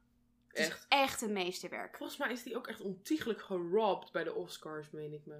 [0.50, 0.86] Het is echt.
[0.90, 1.98] echt een meesterwerk.
[1.98, 5.36] Volgens mij is die ook echt ontiegelijk gerobbed bij de Oscars, meen ik me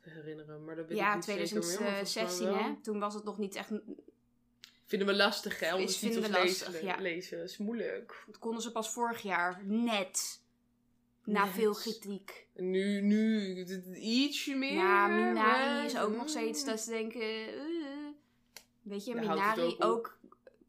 [0.00, 0.64] te herinneren.
[0.64, 1.36] Maar dat weet ik Ja, niet meer.
[1.48, 2.56] volgens mij 2016 wel.
[2.58, 2.74] hè.
[2.82, 3.70] Toen was het nog niet echt...
[4.84, 5.74] Vinden we lastig, hè?
[5.74, 6.96] Om Is- vinden we lastig, lezen, ja.
[7.00, 7.42] lezen.
[7.42, 8.22] is moeilijk.
[8.26, 9.60] Dat konden ze pas vorig jaar.
[9.64, 10.40] Net.
[11.24, 11.52] Na Net.
[11.54, 12.46] veel kritiek.
[12.54, 13.54] Nu, nu
[13.94, 14.72] ietsje meer.
[14.72, 16.28] Ja, Minari is ook nog Mm.
[16.28, 17.20] steeds dat ze denken...
[17.48, 18.06] eh,
[18.82, 20.17] weet je, Minari ook,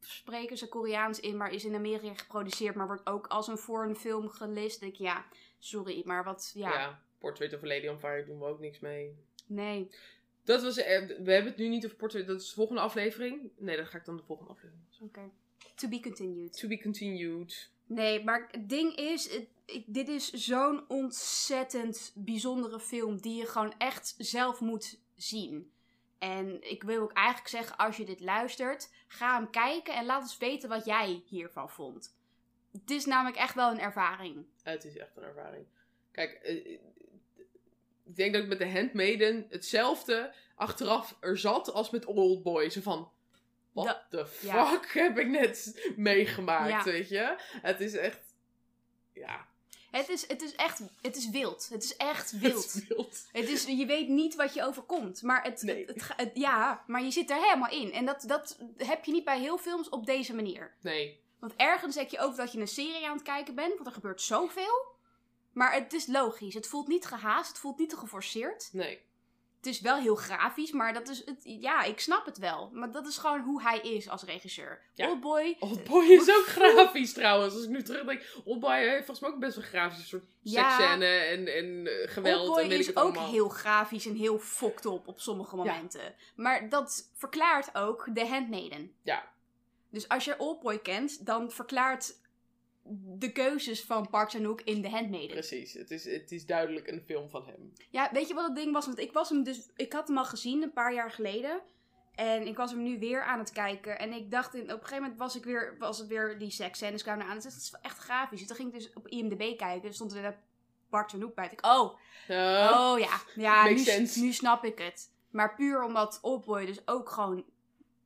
[0.02, 3.96] spreken ze Koreaans in, maar is in Amerika geproduceerd, maar wordt ook als een foreign
[3.96, 4.80] film gelist.
[4.80, 5.26] Denk ik, ja,
[5.60, 7.02] sorry, maar wat, ja, Ja.
[7.18, 9.16] Portrait of a Lady on Fire doen we ook niks mee.
[9.48, 9.90] nee.
[10.44, 13.50] Dat was, eh, we hebben het nu niet over Portrait, dat is de volgende aflevering.
[13.58, 14.84] Nee, dat ga ik dan de volgende aflevering.
[15.02, 15.30] Oké.
[15.76, 16.58] To be continued.
[16.60, 17.70] To be continued.
[17.86, 23.46] Nee, maar het ding is, het- ik, dit is zo'n ontzettend bijzondere film die je
[23.46, 25.72] gewoon echt zelf moet zien.
[26.20, 30.22] En ik wil ook eigenlijk zeggen, als je dit luistert, ga hem kijken en laat
[30.22, 32.18] ons weten wat jij hiervan vond.
[32.72, 34.46] Het is namelijk echt wel een ervaring.
[34.64, 35.66] Het is echt een ervaring.
[36.12, 36.72] Kijk, eh,
[38.04, 42.82] ik denk dat ik met de Handmaiden hetzelfde achteraf er zat als met Old Zo
[42.82, 43.12] van,
[43.72, 44.80] what the fuck ja.
[45.04, 46.84] heb ik net meegemaakt, Ja.
[46.84, 47.36] weet je?
[47.62, 48.36] Het is echt,
[49.14, 49.48] ja,
[49.92, 51.70] Het is, het is echt, het is wild.
[51.70, 52.66] Het is echt het wild.
[52.66, 53.26] is wild.
[53.32, 55.22] Het is, je weet niet wat je overkomt.
[55.22, 55.86] Maar het, Nee.
[55.86, 57.92] het, het het- ja, maar je zit er helemaal in.
[57.94, 60.76] En dat, dat heb je niet bij heel films op deze manier.
[60.82, 63.88] Nee, Want ergens denk je ook dat je een serie aan het kijken bent, want
[63.88, 64.88] er gebeurt zoveel.
[65.54, 66.54] Maar het is logisch.
[66.54, 68.70] Het voelt niet gehaast, het voelt niet te geforceerd.
[68.72, 69.08] nee.
[69.60, 72.70] Het is wel heel grafisch, maar dat is het, ja, ik snap het wel.
[72.74, 74.82] Maar dat is gewoon hoe hij is als regisseur.
[74.94, 75.10] Ja.
[75.10, 77.54] Oldboy, Oldboy is ook grafisch trouwens.
[77.54, 79.98] Als ik nu terugdenk, Oldboy heeft volgens mij ook best wel grafisch.
[80.00, 80.70] Een soort Ja.
[80.78, 83.30] seksscène en, en eh, geweld Oldboy en weet is ook allemaal.
[83.30, 86.16] heel grafisch en heel fokt op op sommige momenten.
[86.36, 88.92] Maar dat verklaart ook The Handmaiden.
[89.04, 89.28] Ja.
[89.92, 92.19] Dus als je Oldboy kent, dan verklaart
[93.18, 95.32] de keuzes van Park Chan-wook in The Handmaiden.
[95.32, 97.74] Precies, het is, het is duidelijk een film van hem.
[97.90, 98.86] Ja, weet je wat het ding was?
[98.86, 101.62] Want ik was hem dus, ik had hem al gezien een paar jaar geleden.
[102.16, 104.00] En ik was hem nu weer aan het kijken.
[104.00, 106.52] En ik dacht, in, op een gegeven moment was, ik weer, was het weer die
[106.52, 107.36] seksscènes kwamen aan.
[107.36, 108.42] Het is echt grafisch.
[108.42, 109.88] En toen ging ik dus op IMDb kijken.
[109.88, 110.36] Er stond er een
[110.90, 111.50] Park Chan-wook bij.
[111.52, 111.82] Ik oh,
[112.72, 113.70] oh ja, ja
[114.16, 115.12] nu, snap ik het.
[115.32, 117.46] Maar puur omdat Oldboy dus ook gewoon,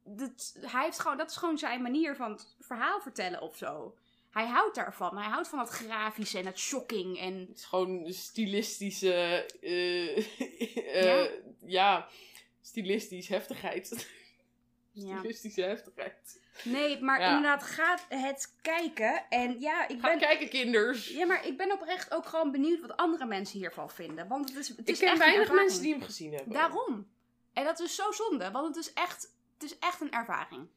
[0.03, 3.95] dat, hij heeft gewoon, dat is gewoon zijn manier van het verhaal vertellen of zo.
[4.33, 5.17] Hij houdt daarvan.
[5.17, 7.39] Hij houdt van dat grafische en het shocking en...
[7.49, 9.13] Het is gewoon stilistische.
[9.61, 10.17] eh,
[10.95, 11.27] eh, Ja.
[11.65, 12.07] ja,
[12.61, 13.91] stilistisch heftigheid.
[14.95, 15.17] Ja.
[15.17, 16.39] Stilistische heftigheid.
[16.63, 17.27] Nee, maar Ja.
[17.35, 19.25] inderdaad, ga het kijken.
[19.29, 20.19] En ja, ik Ga ben...
[20.19, 21.07] kijken, kinders.
[21.09, 24.27] Ja, maar ik ben oprecht ook gewoon benieuwd wat andere mensen hiervan vinden.
[24.27, 26.53] Want het is, het ik is ken echt een weinig mensen die hem gezien hebben.
[26.53, 27.07] Daarom.
[27.53, 30.67] En dat is zo zonde, want het is echt, het is echt een ervaring.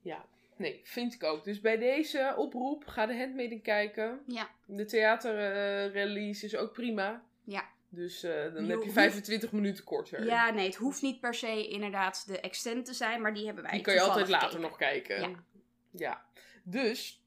[0.00, 0.24] Ja,
[0.60, 1.44] nee, vind ik ook.
[1.44, 4.20] Dus bij deze oproep, ga de Handmaiden kijken.
[4.26, 4.50] Ja.
[4.66, 7.24] De theaterrelease is ook prima.
[7.44, 7.68] Ja.
[7.88, 10.24] Dus eh, dan Je heb je hoeft- 25 minuten korter.
[10.24, 13.62] Ja, nee, het hoeft niet per se inderdaad de extent te zijn, maar die hebben
[13.62, 14.68] wij Die kan je altijd later gekeken.
[14.68, 15.20] nog kijken.
[15.30, 15.44] Ja.
[15.90, 16.24] Ja.
[16.64, 17.24] Dus,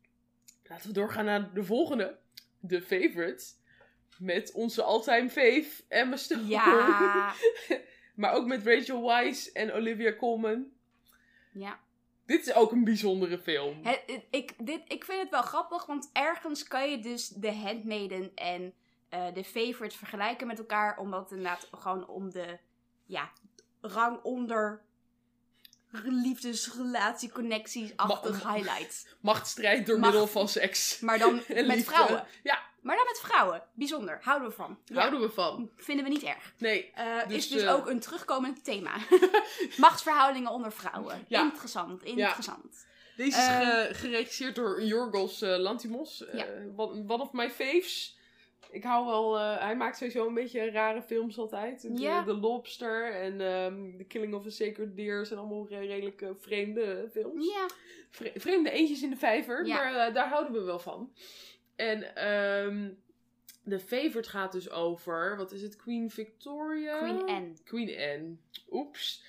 [0.64, 2.18] laten we doorgaan naar de volgende.
[2.60, 3.46] De favorite.
[4.18, 6.48] Met onze all-time fave, Emma Stone.
[6.48, 7.34] Ja,
[8.16, 10.66] maar ook met Rachel Weisz en Olivia Colman.
[11.54, 11.80] ja.
[12.26, 13.80] Dit is ook een bijzondere film.
[13.86, 17.54] Het, het- ik, dit, ik vind het wel grappig, want ergens kan je dus de
[17.54, 18.74] Handmaiden en
[19.10, 20.98] eh, de Favorite vergelijken met elkaar.
[20.98, 22.58] Omdat het inderdaad gewoon om de
[23.06, 23.32] ja,
[23.82, 24.82] rang onder
[26.04, 29.06] liefdesrelatie, connecties, achtig Ma- highlights.
[29.20, 31.00] Machtsstrijd door Macht- middel van seks.
[31.00, 31.36] Maar dan
[31.68, 32.26] met vrouwen.
[32.44, 33.64] Ja, Maar dan met vrouwen.
[33.74, 34.20] Bijzonder.
[34.22, 34.80] Houden we van.
[34.86, 35.70] Ja, houden we van.
[35.78, 36.54] Vinden we niet erg.
[36.58, 38.92] Nee, Eh, Dus, is dus eh, ook een terugkomend thema.
[39.78, 41.26] Machtsverhoudingen onder vrouwen.
[41.28, 41.42] Ja.
[41.44, 42.86] Interessant, interessant.
[43.16, 46.26] deze is Eh, ge- geregisseerd door Jorgos Lantimos.
[46.34, 46.46] Ja.
[46.76, 48.18] one, of my faves.
[48.72, 49.40] Ik hou wel...
[49.40, 51.82] hij maakt sowieso een beetje rare films altijd.
[51.82, 52.24] De, Ja.
[52.24, 57.10] The Lobster en ehm The Killing of a Sacred Deer zijn allemaal re- redelijk vreemde
[57.12, 57.46] films.
[57.46, 57.66] Ja.
[58.10, 59.76] Vre- vreemde eentjes in de vijver, Ja.
[59.84, 61.12] maar daar houden we wel van.
[61.76, 62.90] En ehm
[63.64, 66.98] de favorite gaat dus over, wat is het, Queen Victoria?
[66.98, 67.54] Queen Anne.
[67.64, 68.36] Queen Anne.
[68.72, 69.24] Oeps.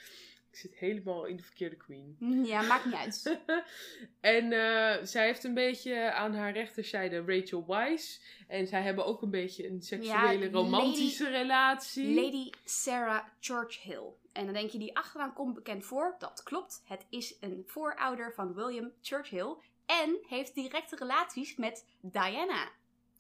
[0.50, 2.16] Ik zit helemaal in de verkeerde queen.
[2.46, 3.38] Ja, maakt niet uit.
[4.20, 8.20] en eh, zij heeft een beetje aan haar rechterzijde Rachel Weisz.
[8.48, 12.14] En zij hebben ook een beetje een seksuele, Ja, romantische relatie.
[12.22, 14.12] Lady Sarah Churchill.
[14.32, 16.16] En dan denk je, die achteraan komt bekend voor.
[16.18, 16.82] Dat klopt.
[16.84, 19.54] Het is een voorouder van William Churchill.
[19.86, 22.68] En heeft directe relaties met Diana.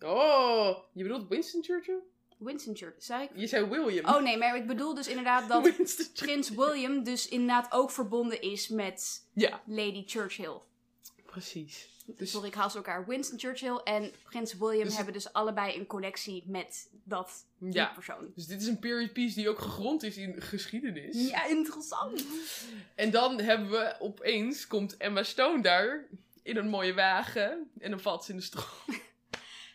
[0.00, 1.98] Oh, je bedoelt Winston Churchill?
[2.38, 3.30] Winston Churchill, zei ik?
[3.34, 4.14] Je zei William.
[4.14, 5.70] Oh nee, maar ik bedoel dus inderdaad dat
[6.14, 10.58] prins William dus inderdaad ook verbonden is met Ja, Lady Churchill.
[11.26, 11.92] precies.
[12.06, 13.06] Dus Sorry, ik haal ze elkaar.
[13.06, 17.86] Winston Churchill en prins William Dus- hebben dus allebei een connectie met dat die Ja.
[17.94, 18.32] persoon.
[18.34, 21.28] Dus dit is een period piece die ook gegrond is in geschiedenis.
[21.28, 22.24] Ja, interessant.
[22.94, 26.04] En dan hebben we opeens, komt Emma Stone daar
[26.44, 27.70] in een mooie wagen.
[27.78, 28.66] En dan valt ze in de stroom.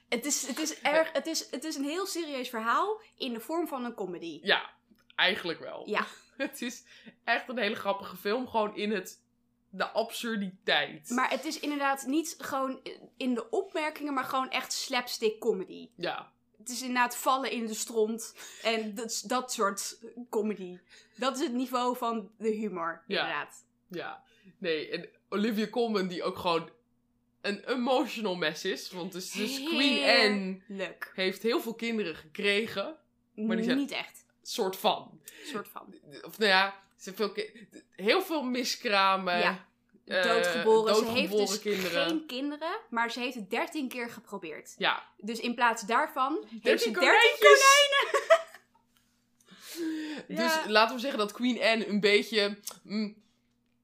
[0.09, 3.39] Het is, het, is erg, het, is, het is een heel serieus verhaal in de
[3.39, 4.39] vorm van een comedy.
[4.43, 4.69] Ja,
[5.15, 5.89] eigenlijk wel.
[5.89, 6.05] Ja,
[6.37, 6.83] Het is
[7.23, 8.47] echt een hele grappige film.
[8.47, 9.21] Gewoon in het,
[9.69, 11.09] de absurditeit.
[11.09, 12.79] maar het is inderdaad niet gewoon
[13.17, 15.89] in de opmerkingen, maar gewoon echt slapstick comedy.
[15.95, 19.97] Ja, Het is inderdaad vallen in de stront en dat, dat soort
[20.29, 20.79] comedy.
[21.15, 23.19] Dat is het niveau van de humor, Ja.
[23.21, 23.65] inderdaad.
[23.87, 24.23] ja.
[24.57, 26.69] Nee, en Olivia Colman die ook gewoon
[27.41, 28.91] een emotional mess is.
[28.91, 31.11] Want dus, dus Queen Anne Leuk.
[31.15, 32.95] heeft heel veel kinderen gekregen.
[33.35, 34.25] Maar die zijn- Niet echt.
[34.41, 35.21] Soort van.
[35.45, 35.95] soort van.
[36.21, 39.37] Of nou ja, ze heeft veel ki- heel veel miskramen.
[39.39, 39.67] Ja.
[40.05, 40.95] eh, Doodgeboren.
[40.95, 42.07] Ze heeft doodgeboren dus kinderen.
[42.07, 44.73] geen kinderen, maar ze heeft het dertien keer geprobeerd.
[44.77, 47.39] Ja, Dus in plaats daarvan heeft 13 ze konijntjes.
[47.39, 48.27] 13 konijnen.
[50.27, 53.15] Dus laten we zeggen dat Queen Anne een beetje mm,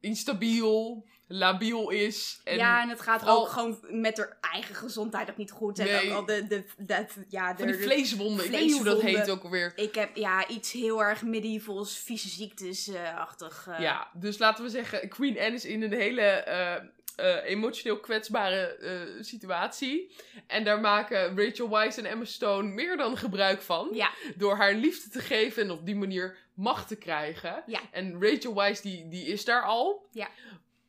[0.05, 2.39] instabiel, labiel is.
[2.43, 5.77] En ja, en het gaat ook gewoon met haar eigen gezondheid ook niet goed.
[5.77, 6.13] Heeft Nee.
[6.13, 8.45] al de, de, de, ja, van die de- vleeswonden.
[8.45, 9.73] Ik weet niet hoe dat heet ook alweer.
[9.75, 13.67] Ik heb ja, iets heel erg medievals, vieze ziektes-achtig.
[13.69, 13.79] eh.
[13.79, 16.83] Ja, dus laten we zeggen, Queen Anne is in een hele eh,
[17.15, 20.15] eh, emotioneel kwetsbare eh, situatie.
[20.47, 23.89] En daar maken Rachel Weisz en Emma Stone meer dan gebruik van.
[23.93, 27.63] Ja, Door haar liefde te geven en op die manier macht te krijgen.
[27.65, 27.79] Ja.
[27.91, 30.07] En Rachel Weisz, die, die is daar al.
[30.11, 30.27] Ja.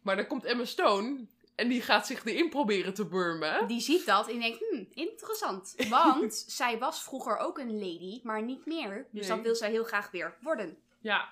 [0.02, 3.66] Maar dan komt Emma Stone en die gaat zich erin proberen te burmen.
[3.66, 5.74] die ziet dat en denkt, hmm, interessant.
[5.88, 9.06] Want zij was vroeger ook een lady, maar niet meer.
[9.10, 9.36] Dus Nee.
[9.36, 10.76] dat wil zij heel graag weer worden.
[11.00, 11.28] Ja.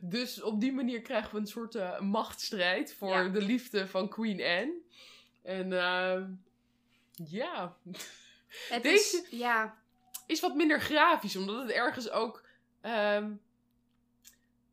[0.00, 3.28] Dus op die manier krijgen we een soort eh, machtsstrijd voor Ja.
[3.28, 4.74] de liefde van Queen Anne.
[5.42, 6.30] En ehm,
[7.28, 7.76] ja,
[8.68, 9.78] Het Deze- is, ja,
[10.26, 12.44] is wat minder grafisch, omdat het ergens ook.
[12.80, 13.30] ehm,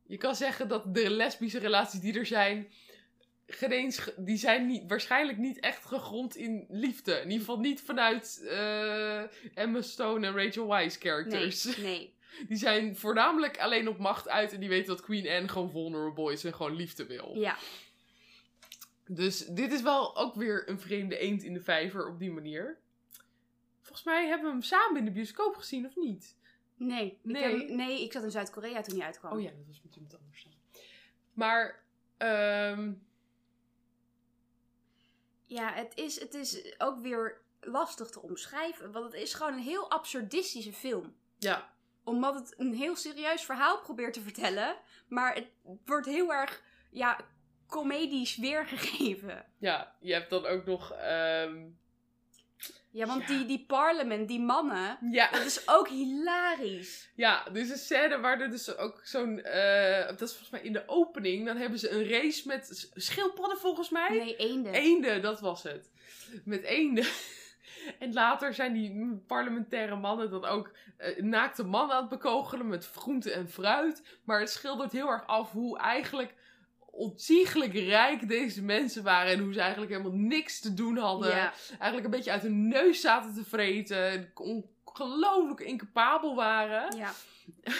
[0.06, 2.70] je kan zeggen dat de lesbische relaties die er zijn.
[4.16, 7.12] die zijn niet, waarschijnlijk niet echt gegrond in liefde.
[7.12, 9.22] In ieder geval niet vanuit eh,
[9.54, 11.76] Emma Stone en Rachel Weisz nee, characters.
[11.76, 12.14] nee.
[12.48, 16.32] Die zijn voornamelijk alleen op macht uit en die weten dat Queen Anne gewoon vulnerable
[16.32, 17.34] is en gewoon liefde wil.
[17.34, 17.56] Ja,
[19.06, 22.78] Dus dit is wel ook weer een vreemde eend in de vijver op die manier.
[23.80, 26.36] Volgens mij hebben we hem samen in de bioscoop gezien, of niet?
[26.74, 27.18] nee.
[27.22, 27.54] Nee.
[27.54, 29.32] Ik heb, nee, ik zat in Zuid-Korea toen hij uitkwam.
[29.32, 30.42] Oh ja, dat was met iemand anders.
[30.42, 30.82] dan.
[31.32, 31.82] Maar,
[32.16, 32.92] ehm
[35.46, 38.92] Ja, het is, het is ook weer lastig te omschrijven.
[38.92, 41.14] Want het is gewoon een heel absurdistische film.
[41.38, 41.72] ja,
[42.04, 44.76] Omdat het een heel serieus verhaal probeert te vertellen.
[45.08, 45.46] Maar het
[45.84, 47.18] wordt heel erg, ja,
[47.68, 49.44] comedisch weergegeven.
[49.58, 51.66] ja, je hebt dan ook nog, ehm,
[52.92, 53.26] Ja, want Ja.
[53.26, 57.10] Die, die parlement, die mannen, ja, dat is ook hilarisch.
[57.14, 60.72] ja, dus een scène waar er dus ook zo'n, eh, dat is volgens mij in
[60.72, 64.08] de opening, dan hebben ze een race met schildpadden volgens mij.
[64.10, 64.72] Nee, eenden.
[64.72, 65.90] Eenden, dat was het.
[66.44, 67.04] Met eenden.
[67.98, 72.90] En later zijn die parlementaire mannen dan ook eh, naakte mannen aan het bekogelen met
[72.90, 74.18] groente en fruit.
[74.24, 76.34] Maar het schildert heel erg af hoe eigenlijk
[76.90, 79.32] ontiegelijk rijk deze mensen waren.
[79.32, 81.30] En hoe ze eigenlijk helemaal niks te doen hadden.
[81.36, 84.08] Ja, Eigenlijk een beetje uit hun neus zaten te vreten.
[84.10, 84.30] en
[84.84, 86.96] Ongelooflijk incapabel waren.
[86.96, 87.12] ja.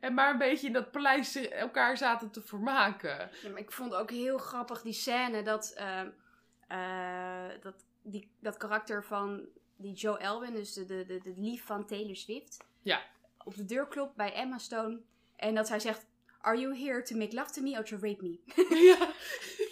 [0.00, 3.30] En maar een beetje in dat paleis elkaar zaten te vermaken.
[3.42, 6.08] Ja, maar ik vond ook heel grappig die scène dat, ehm,
[6.68, 11.64] eh, dat, die, dat karakter van die Joe Elwin, dus de, de, de, de lief
[11.64, 13.02] van Taylor Swift, Ja.
[13.44, 15.00] op de deur klopt bij Emma Stone
[15.36, 16.06] en dat zij zegt,
[16.40, 18.38] are you here to make love to me or to rape me?
[18.98, 19.08] ja.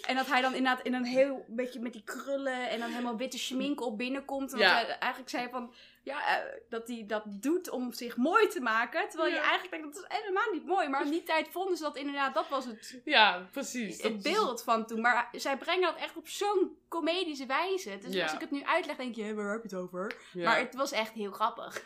[0.07, 3.17] En dat hij dan inderdaad in een heel beetje met die krullen en dan helemaal
[3.17, 4.53] witte schmink op binnenkomt.
[4.53, 4.77] En Ja.
[4.79, 5.73] dat hij eigenlijk zei van,
[6.07, 9.09] ja, eh, dat hij dat doet om zich mooi te maken.
[9.09, 10.87] Terwijl je eigenlijk denkt, dat is helemaal niet mooi.
[10.87, 14.01] Maar in die tijd vonden ze dat inderdaad, dat was het ja, precies.
[14.01, 15.01] het beeld van toen.
[15.01, 17.97] Maar zij brengen dat echt op zo'n comedische wijze.
[17.97, 18.23] Dus Ja.
[18.23, 20.15] als ik het nu uitleg, denk je, "Hé, waar heb je het over?
[20.33, 20.43] Ja.
[20.43, 21.81] Maar het was echt heel grappig.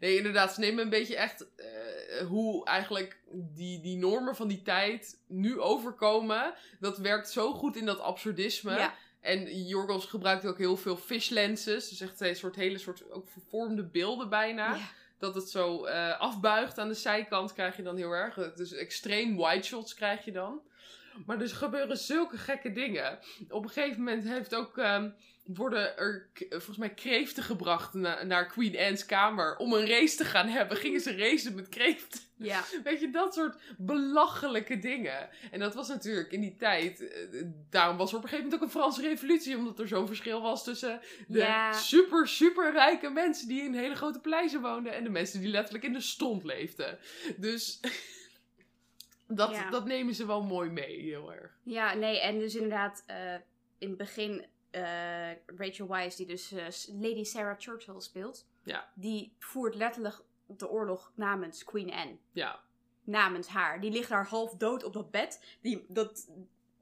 [0.00, 0.54] Nee, inderdaad.
[0.54, 5.60] Ze nemen een beetje echt eh, hoe eigenlijk die, die normen van die tijd nu
[5.60, 6.54] overkomen.
[6.80, 8.76] Dat werkt zo goed in dat absurdisme.
[8.76, 8.94] Ja.
[9.20, 11.88] En Jorgos gebruikt ook heel veel fish lenses.
[11.88, 14.74] Dus echt een soort hele soort ook vervormde beelden bijna.
[14.74, 14.88] Ja.
[15.18, 18.54] Dat het zo eh, afbuigt aan de zijkant krijg je dan heel erg.
[18.54, 20.60] Dus extreem wide shots krijg je dan.
[21.26, 23.18] Maar er gebeuren zulke gekke dingen.
[23.48, 25.10] Op een gegeven moment heeft ook, ehm,
[25.54, 29.56] worden er k- volgens mij kreeften gebracht na- naar Queen Anne's kamer.
[29.56, 30.76] Om een race te gaan hebben.
[30.76, 32.20] Gingen ze racen met kreeften.
[32.36, 32.64] Ja.
[32.84, 35.28] Weet je, dat soort belachelijke dingen.
[35.50, 37.08] En dat was natuurlijk in die tijd.
[37.08, 39.56] eh, daarom was er op een gegeven moment ook een Franse revolutie.
[39.56, 41.72] Omdat er zo'n verschil was tussen de Ja.
[41.72, 44.94] super, super rijke mensen die in hele grote paleizen woonden.
[44.94, 46.98] En de mensen die letterlijk in de stond leefden.
[47.36, 47.80] Dus
[49.26, 49.70] dat, Ja.
[49.70, 51.50] dat nemen ze wel mooi mee, heel erg.
[51.62, 53.34] Ja, nee, en dus inderdaad, eh,
[53.78, 56.64] in het begin, eh, Rachel Weisz, die dus eh,
[57.00, 58.90] Lady Sarah Churchill speelt, Ja.
[58.94, 62.16] die voert letterlijk de oorlog namens Queen Anne.
[62.32, 62.60] Ja,
[63.04, 63.80] Namens haar.
[63.80, 65.44] Die ligt daar half dood op dat bed.
[65.60, 66.28] Die, dat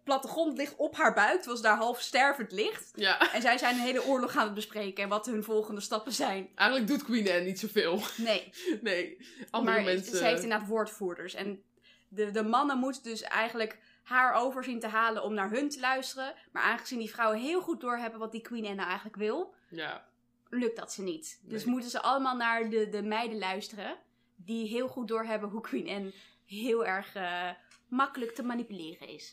[0.04, 2.90] plattegrond ligt op haar buik, terwijl ze daar half stervend ligt.
[2.94, 3.32] ja.
[3.32, 6.48] En zij zijn een hele oorlog aan het bespreken en wat hun volgende stappen zijn.
[6.54, 8.00] Eigenlijk doet Queen Anne niet zoveel.
[8.16, 10.16] Nee, Nee, andere maar mensen...
[10.16, 11.34] ze heeft inderdaad woordvoerders.
[11.34, 11.62] En
[12.08, 15.80] de, de mannen moeten dus eigenlijk haar over zien te halen om naar hun te
[15.80, 16.34] luisteren.
[16.52, 20.08] Maar aangezien die vrouwen heel goed doorhebben wat die Queen Anne nou eigenlijk wil, Ja,
[20.48, 21.40] lukt dat ze niet.
[21.42, 21.72] Dus Nee.
[21.72, 23.96] moeten ze allemaal naar de, de meiden luisteren.
[24.36, 26.12] Die heel goed doorhebben hoe Queen Anne
[26.46, 27.50] heel erg eh,
[27.88, 29.32] makkelijk te manipuleren is.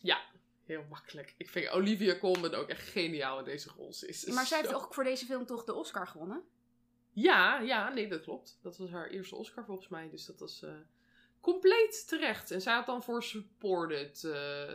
[0.66, 1.34] heel makkelijk.
[1.38, 3.94] Ik vind Olivia Colman ook echt geniaal in deze rol.
[3.94, 6.44] Ze is Maar zij heeft zo- ook voor deze film toch de Oscar gewonnen?
[7.12, 8.60] Ja, ja, nee, dat klopt.
[8.62, 10.10] Dat was haar eerste Oscar volgens mij.
[10.10, 10.74] Dus dat was eh,
[11.46, 12.52] compleet terecht.
[12.52, 14.74] En zij had dan voor supported, eh,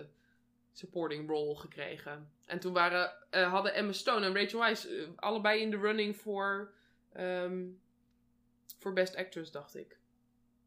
[0.73, 2.33] supporting role gekregen.
[2.47, 6.17] En toen waren, eh, hadden Emma Stone en Rachel Weisz eh, allebei in de running
[6.17, 6.73] voor,
[7.13, 7.67] ehm,
[8.79, 9.99] voor Best Actress, dacht ik.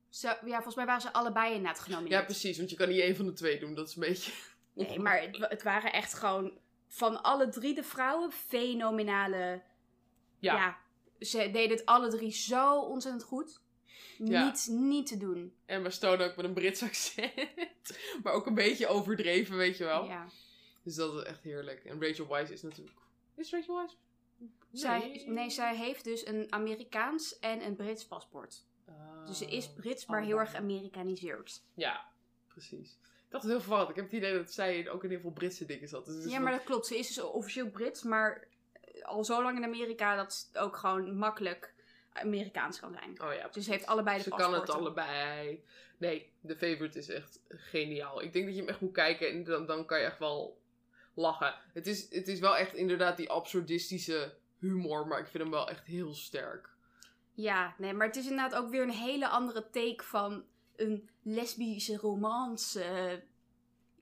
[0.10, 2.20] Ja, volgens mij waren ze allebei inderdaad genomineerd.
[2.20, 2.58] Ja, precies.
[2.58, 3.76] Want je kan niet één van de twee doen.
[3.76, 4.32] Dat is een beetje...
[4.74, 9.62] Nee, maar het, het waren echt gewoon van alle drie de vrouwen fenomenale.
[10.40, 10.56] Ja.
[10.56, 10.78] Ja.
[11.20, 13.62] ze deden het alle drie zo ontzettend goed.
[14.18, 14.46] Ja.
[14.46, 15.54] Niet, niet te doen.
[15.66, 17.34] Emma Stone ook met een Brits accent.
[18.24, 20.06] maar ook een beetje overdreven, weet je wel.
[20.06, 20.28] Ja.
[20.84, 21.86] Dus dat is echt heerlijk.
[21.86, 22.98] En Rachel Weisz is natuurlijk...
[23.36, 23.90] Is Rachel?
[24.72, 28.66] Zij, nee, zij heeft dus een Amerikaans en een Brits paspoort.
[28.86, 30.40] Ah, Dus ze is Brits, maar allebei.
[30.40, 31.64] heel erg Amerikaniseerd.
[31.74, 32.06] Ja,
[32.48, 32.92] precies.
[33.02, 33.90] Ik dacht het heel verwarrend.
[33.90, 36.06] Ik heb het idee dat zij ook in heel veel Britse dingen zat.
[36.06, 36.88] Dus is Ja, maar dat klopt.
[36.88, 38.48] Ze is dus officieel Brits, maar
[39.02, 41.73] al zo lang in Amerika dat het ook gewoon makkelijk
[42.14, 43.22] Amerikaans kan zijn.
[43.22, 44.66] Oh ja, Dus ze heeft allebei de Ze paspoorten.
[44.66, 45.64] kan het allebei.
[45.98, 48.22] Nee, de favorite is echt geniaal.
[48.22, 50.62] Ik denk dat je hem echt moet kijken en dan, dan kan je echt wel
[51.14, 51.56] lachen.
[51.74, 55.70] Het is, het is wel echt inderdaad die absurdistische humor, maar ik vind hem wel
[55.70, 56.70] echt heel sterk.
[57.34, 60.44] Ja, nee, maar het is inderdaad ook weer een hele andere take van
[60.76, 63.12] een lesbische romance eh,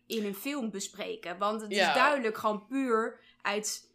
[0.06, 1.38] in een film bespreken.
[1.38, 1.88] Want het Ja.
[1.90, 3.94] is duidelijk gewoon puur uit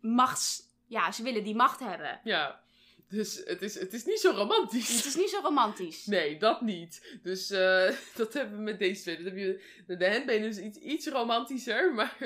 [0.00, 0.64] machts...
[0.88, 2.20] Ja, ze willen die macht hebben.
[2.24, 2.60] Ja,
[3.08, 4.96] dus het is, het is niet zo romantisch.
[4.96, 6.06] Het is niet zo romantisch.
[6.06, 7.18] Nee, dat niet.
[7.22, 9.16] Dus eh, dat hebben we met deze twee.
[9.16, 9.60] Dat heb je,
[9.96, 12.16] de, handbeen is iets, iets romantischer, maar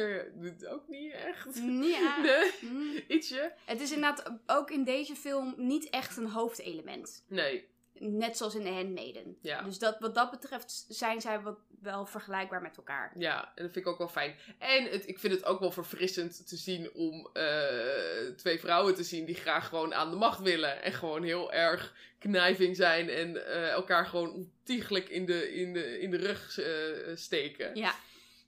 [0.69, 1.57] ook niet echt.
[1.83, 2.21] Ja.
[2.21, 2.93] Nee, Mm.
[3.09, 3.53] ietsje.
[3.65, 7.25] Het is inderdaad ook in deze film niet echt een hoofdelement.
[7.29, 7.69] Nee,
[8.03, 9.37] Net zoals in The Handmaiden.
[9.43, 9.63] ja.
[9.63, 13.13] Dus dat, wat dat betreft zijn zij wat, wel vergelijkbaar met elkaar.
[13.19, 14.37] Ja, en dat vind ik ook wel fijn.
[14.59, 19.03] En het, ik vind het ook wel verfrissend te zien om eh, twee vrouwen te
[19.03, 20.83] zien die graag gewoon aan de macht willen.
[20.83, 26.01] En gewoon heel erg knijving zijn en eh, elkaar gewoon ontiegelijk in de, in de,
[26.01, 27.75] in de rug eh, steken.
[27.77, 27.95] Ja,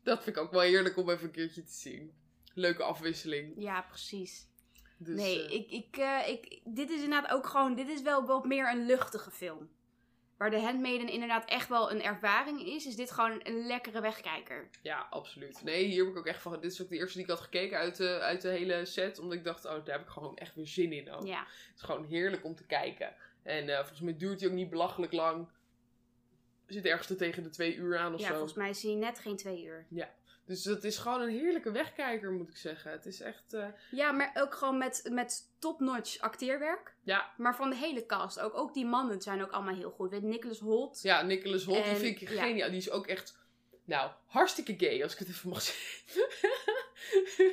[0.02, 2.12] Dat vind ik ook wel heerlijk om even een keertje te zien.
[2.54, 3.52] Leuke afwisseling.
[3.56, 4.46] ja precies.
[5.04, 8.26] Dus, nee, eh, ik, ik, eh, ik, dit is inderdaad ook gewoon, dit is wel
[8.26, 9.70] wat meer een luchtige film.
[10.36, 14.68] Waar de Handmaiden inderdaad echt wel een ervaring is, is dit gewoon een lekkere wegkijker.
[14.82, 15.62] Ja, absoluut.
[15.62, 16.60] Nee, hier heb ik ook echt van.
[16.60, 19.18] Dit is ook de eerste die ik had gekeken uit de, uit de hele set.
[19.18, 21.10] Omdat ik dacht, oh, daar heb ik gewoon echt weer zin in.
[21.10, 21.26] Ook.
[21.26, 23.14] Ja, Het is gewoon heerlijk om te kijken.
[23.42, 25.48] En eh, volgens mij duurt hij ook niet belachelijk lang.
[26.66, 28.32] Zit ergens er tegen de twee uur aan of ja zo.
[28.32, 29.86] volgens mij zie je net geen twee uur.
[30.46, 32.90] Dus het is gewoon een heerlijke wegkijker, moet ik zeggen.
[32.90, 33.52] Het is echt.
[33.52, 36.94] eh, Ja, maar ook gewoon met, met top-notch acteerwerk.
[37.02, 38.54] ja, Maar van de hele cast ook.
[38.54, 40.10] Ook die mannen zijn ook allemaal heel goed.
[40.10, 41.02] Weet, Nicholas Holt.
[41.02, 42.42] ja, Nicholas Holt, die vind ik ja.
[42.42, 42.68] geniaal.
[42.68, 43.40] Die is ook echt.
[43.84, 45.62] Nou, hartstikke gay, als ik het even mag
[46.06, 47.52] zeggen.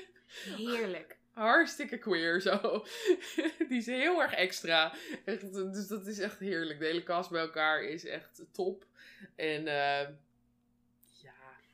[0.57, 1.17] Heerlijk.
[1.33, 2.85] hartstikke queer zo.
[3.69, 4.93] Die is heel erg extra.
[5.25, 6.79] Echt, dus dat is echt heerlijk.
[6.79, 8.85] De hele cast bij elkaar is echt top.
[9.35, 10.07] En eh,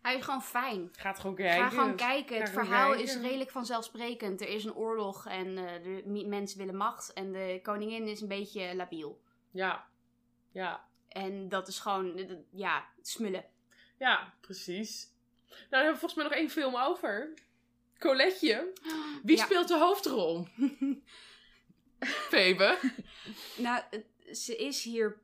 [0.05, 0.89] Hij is gewoon fijn.
[0.97, 1.63] gaat gewoon kijken.
[1.63, 2.37] Ga gewoon kijken.
[2.39, 3.05] Het Ga verhaal kijken.
[3.07, 4.41] is redelijk vanzelfsprekend.
[4.41, 7.13] Er is een oorlog en eh, de mensen willen macht.
[7.13, 9.21] En de koningin is een beetje labiel.
[9.51, 9.87] Ja,
[10.51, 13.45] ja, En dat is gewoon, eh, ja, smullen.
[13.97, 15.13] ja, precies.
[15.47, 17.33] Nou, dan hebben we volgens mij nog één film over.
[17.99, 18.73] Coletje.
[19.23, 19.43] Wie Ja.
[19.45, 20.47] speelt de hoofdrol?
[22.29, 22.77] Febe.
[23.57, 23.83] Nou,
[24.31, 25.19] ze is hier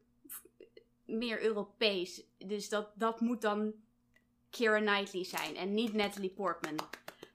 [1.05, 2.23] meer Europees.
[2.37, 3.73] Dus dat, dat moet dan
[4.51, 5.55] Keira Knightley zijn.
[5.55, 6.75] En niet Natalie Portman.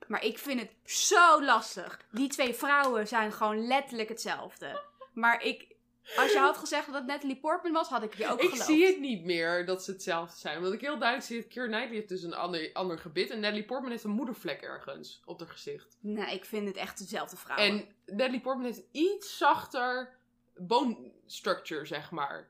[0.07, 2.01] Maar ik vind het zo lastig.
[2.11, 4.81] Die twee vrouwen zijn gewoon letterlijk hetzelfde.
[5.13, 5.75] Maar ik,
[6.15, 8.65] als je had gezegd dat het Natalie Portman was, had ik je ook Ik geloofd.
[8.65, 10.61] zie het niet meer dat ze hetzelfde zijn.
[10.61, 13.29] Want ik heel duidelijk zie, Keira Knightley heeft dus een ander, ander gebit.
[13.29, 15.97] En Natalie Portman heeft een moedervlek ergens op haar gezicht.
[15.99, 17.67] Nee, ik vind het echt dezelfde vrouwen.
[17.67, 20.17] En Natalie Portman heeft een iets zachter
[20.55, 22.49] bone structure, zeg maar.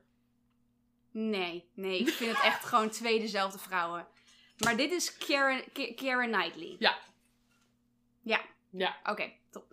[1.10, 4.06] Nee, nee, ik vind het echt gewoon twee dezelfde vrouwen.
[4.64, 6.76] Maar dit is Ke- Keira Knightley.
[6.78, 6.98] Ja.
[8.22, 8.40] Ja.
[8.70, 8.96] Ja.
[9.04, 9.64] Oké, top.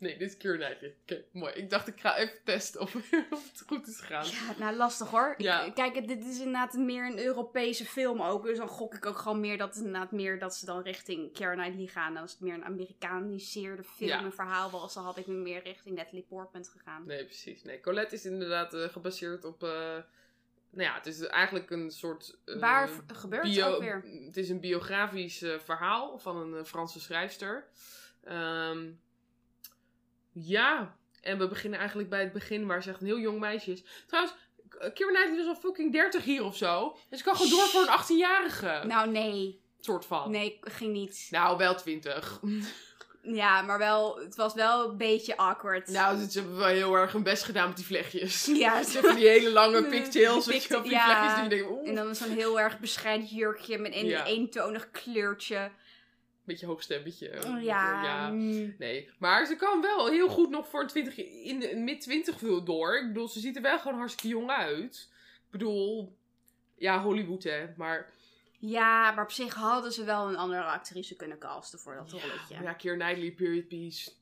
[0.00, 0.94] Nee, dit is Keira Knightley.
[1.02, 1.52] Oké, mooi.
[1.54, 2.94] Ik dacht, ik ga even testen of,
[3.30, 4.26] of het goed is gegaan.
[4.26, 5.34] Ja, nou lastig hoor.
[5.36, 5.70] Ik- Ja.
[5.70, 8.44] kijk, dit is inderdaad meer een Europese film ook.
[8.44, 11.54] Dus dan gok ik ook gewoon meer dat, inderdaad meer dat ze dan richting Keira
[11.54, 12.14] Knightley gaan.
[12.14, 14.22] Dan is het meer een Amerikaniseerde film, Ja.
[14.22, 14.94] een verhaal was.
[14.94, 17.06] Dan had ik me meer richting Natalie Portman gegaan.
[17.06, 17.62] Nee, precies.
[17.62, 19.62] Nee, Colette is inderdaad eh, gebaseerd op...
[19.62, 19.96] eh,
[20.70, 22.38] nou ja, het is eigenlijk een soort...
[22.44, 24.04] eh, Waar gebeurt het ook weer?
[24.24, 27.68] Het is een biografisch verhaal van een eh, Franse schrijfster.
[28.24, 28.90] Ehm,
[30.32, 33.72] ja, en we beginnen eigenlijk bij het begin waar ze echt een heel jong meisje
[33.72, 33.84] is.
[34.06, 34.34] Trouwens,
[34.78, 36.96] Keira Knightley is al fucking 30 hier of zo.
[37.08, 38.86] Dus ze kan gewoon door voor een 18-jarige.
[38.86, 39.60] Nou, nee.
[39.80, 40.30] soort van.
[40.30, 41.28] Nee, ging niet.
[41.30, 42.40] Nou, wel 20.
[43.22, 45.88] Ja, maar wel, het was wel een beetje awkward.
[45.88, 48.44] nou, ze hebben wel heel erg hun best gedaan met die vlechtjes.
[48.46, 51.04] Ja, Ze hebben die hele lange pigtails, wel, die ja.
[51.04, 54.24] vlechtjes die je denkt, oeh, En dan zo'n heel erg bescheiden jurkje met een Ja.
[54.24, 55.70] eentonig kleurtje.
[56.44, 57.32] beetje hoog stemmetje.
[57.46, 58.28] Oh, ja.
[58.30, 58.74] mm.
[58.78, 62.36] Nee, maar ze kan wel heel goed nog voor een 20 in de mid 20
[62.64, 62.98] door.
[62.98, 65.08] Ik bedoel, ze ziet er wel gewoon hartstikke jong uit.
[65.44, 66.16] Ik bedoel,
[66.76, 68.10] ja, Hollywood hè, maar
[68.60, 72.62] Ja, maar op zich hadden ze wel een andere actrice kunnen casten voor dat rolletje.
[72.62, 74.12] ja, Keira Knightley, period piece.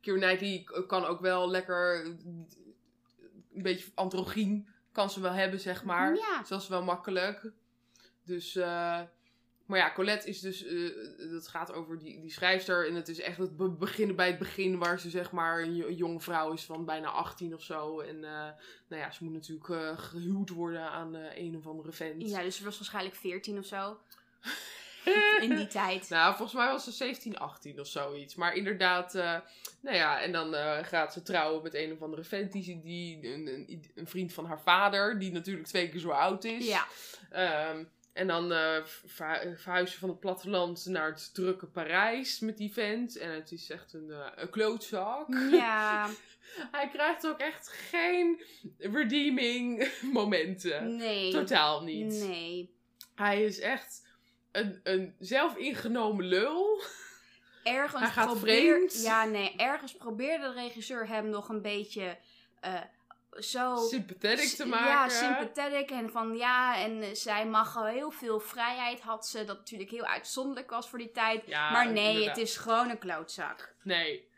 [0.00, 6.14] Keira Knightley kan ook wel lekker een beetje androgyn kan ze wel hebben, zeg maar.
[6.16, 6.42] Ja.
[6.48, 7.50] Dat is wel makkelijk.
[8.24, 9.00] Dus, eh,
[9.68, 10.90] maar ja, Colette is dus, eh,
[11.30, 12.88] dat gaat over die, die schrijfster.
[12.88, 15.76] En het is echt het be- beginnen bij het begin, waar ze zeg maar een,
[15.76, 18.00] jo- een jonge vrouw is van bijna 18 of zo.
[18.00, 18.30] En eh,
[18.88, 22.28] nou ja, ze moet natuurlijk eh, gehuwd worden aan een of andere vent.
[22.30, 23.98] Ja, dus ze was waarschijnlijk 14 of zo.
[25.40, 26.08] In die tijd.
[26.08, 28.34] Nou, volgens mij was ze 17, 18 of zoiets.
[28.34, 29.12] Maar inderdaad,
[29.80, 30.54] nou ja, en dan
[30.84, 34.46] gaat ze trouwen met een of andere vent, die, die een, een, een vriend van
[34.46, 36.66] haar vader, die natuurlijk twee keer zo oud is.
[36.66, 36.86] Ja.
[37.30, 37.84] Ehm,
[38.18, 38.48] en dan
[38.84, 43.16] verhu- verhuizen ze van het platteland naar het drukke Parijs met die vent.
[43.16, 45.26] En het is echt een, eh, een klootzak.
[45.50, 46.08] Ja,
[46.72, 48.42] Hij krijgt ook echt geen
[48.78, 50.96] redeeming momenten.
[50.96, 51.32] nee.
[51.32, 52.12] Totaal niet.
[52.12, 52.76] Nee.
[53.14, 54.06] Hij is echt
[54.52, 56.82] een, een zelfingenomen lul.
[57.62, 59.02] Ergens Hij gaat probeer- vreemd.
[59.02, 59.56] Ja, nee.
[59.56, 62.18] Ergens probeerde de regisseur hem nog een beetje
[62.60, 62.80] eh,
[63.38, 63.76] zo...
[63.76, 64.88] Sympathetic te maken.
[64.88, 65.90] Ja, sympathetic.
[65.90, 69.44] En van ja, en eh, zij mag al heel veel vrijheid had ze.
[69.44, 71.42] Dat natuurlijk heel uitzonderlijk was voor die tijd.
[71.46, 72.36] Ja, maar nee, inderdaad.
[72.36, 73.74] het is gewoon een klootzak.
[73.82, 74.28] Nee.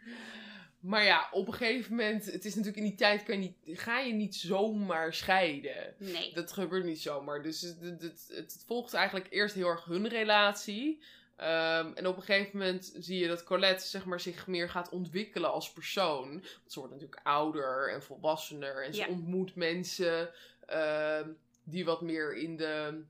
[0.81, 3.79] Maar ja, op een gegeven moment, het is natuurlijk in die tijd, kan je niet,
[3.81, 5.95] ga je niet zomaar scheiden.
[5.99, 6.35] Nee.
[6.35, 7.43] Dat gebeurt niet zomaar.
[7.43, 11.03] Dus het, het, het, het volgt eigenlijk eerst heel erg hun relatie.
[11.41, 14.89] Ehm, en op een gegeven moment zie je dat Colette zeg maar, zich meer gaat
[14.89, 16.31] ontwikkelen als persoon.
[16.31, 18.85] Want ze wordt natuurlijk ouder en volwassener.
[18.85, 19.07] En ze Ja.
[19.09, 20.31] ontmoet mensen
[20.67, 21.29] ehm,
[21.65, 23.03] die wat meer in de...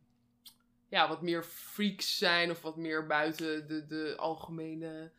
[0.88, 2.50] Ja, wat meer freaks zijn.
[2.50, 5.10] Of wat meer buiten de, de algemene...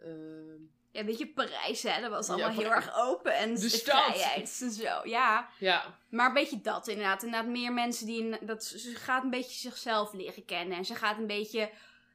[0.00, 0.60] ehm,
[0.90, 4.04] Ja, weet je, Parijs, hè, dat was Ja, allemaal heel erg open en De stad.
[4.04, 5.00] vrijheid en zo.
[5.04, 7.22] Ja, ja, maar een beetje dat inderdaad.
[7.22, 8.22] Inderdaad, meer mensen die...
[8.22, 10.76] in- Dat, ze gaat een beetje zichzelf leren kennen.
[10.76, 11.70] En ze gaat een beetje,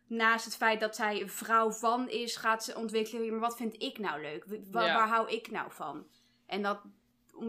[0.08, 3.30] naast het feit dat zij een vrouw van is, gaat ze ontwikkelen.
[3.30, 4.46] Maar wat vind ik nou leuk?
[4.50, 4.60] Ja.
[4.72, 6.08] Waar hou ik nou van?
[6.46, 6.80] En dat,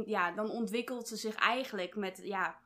[0.06, 2.58] ja, dan ontwikkelt ze zich eigenlijk met, ja...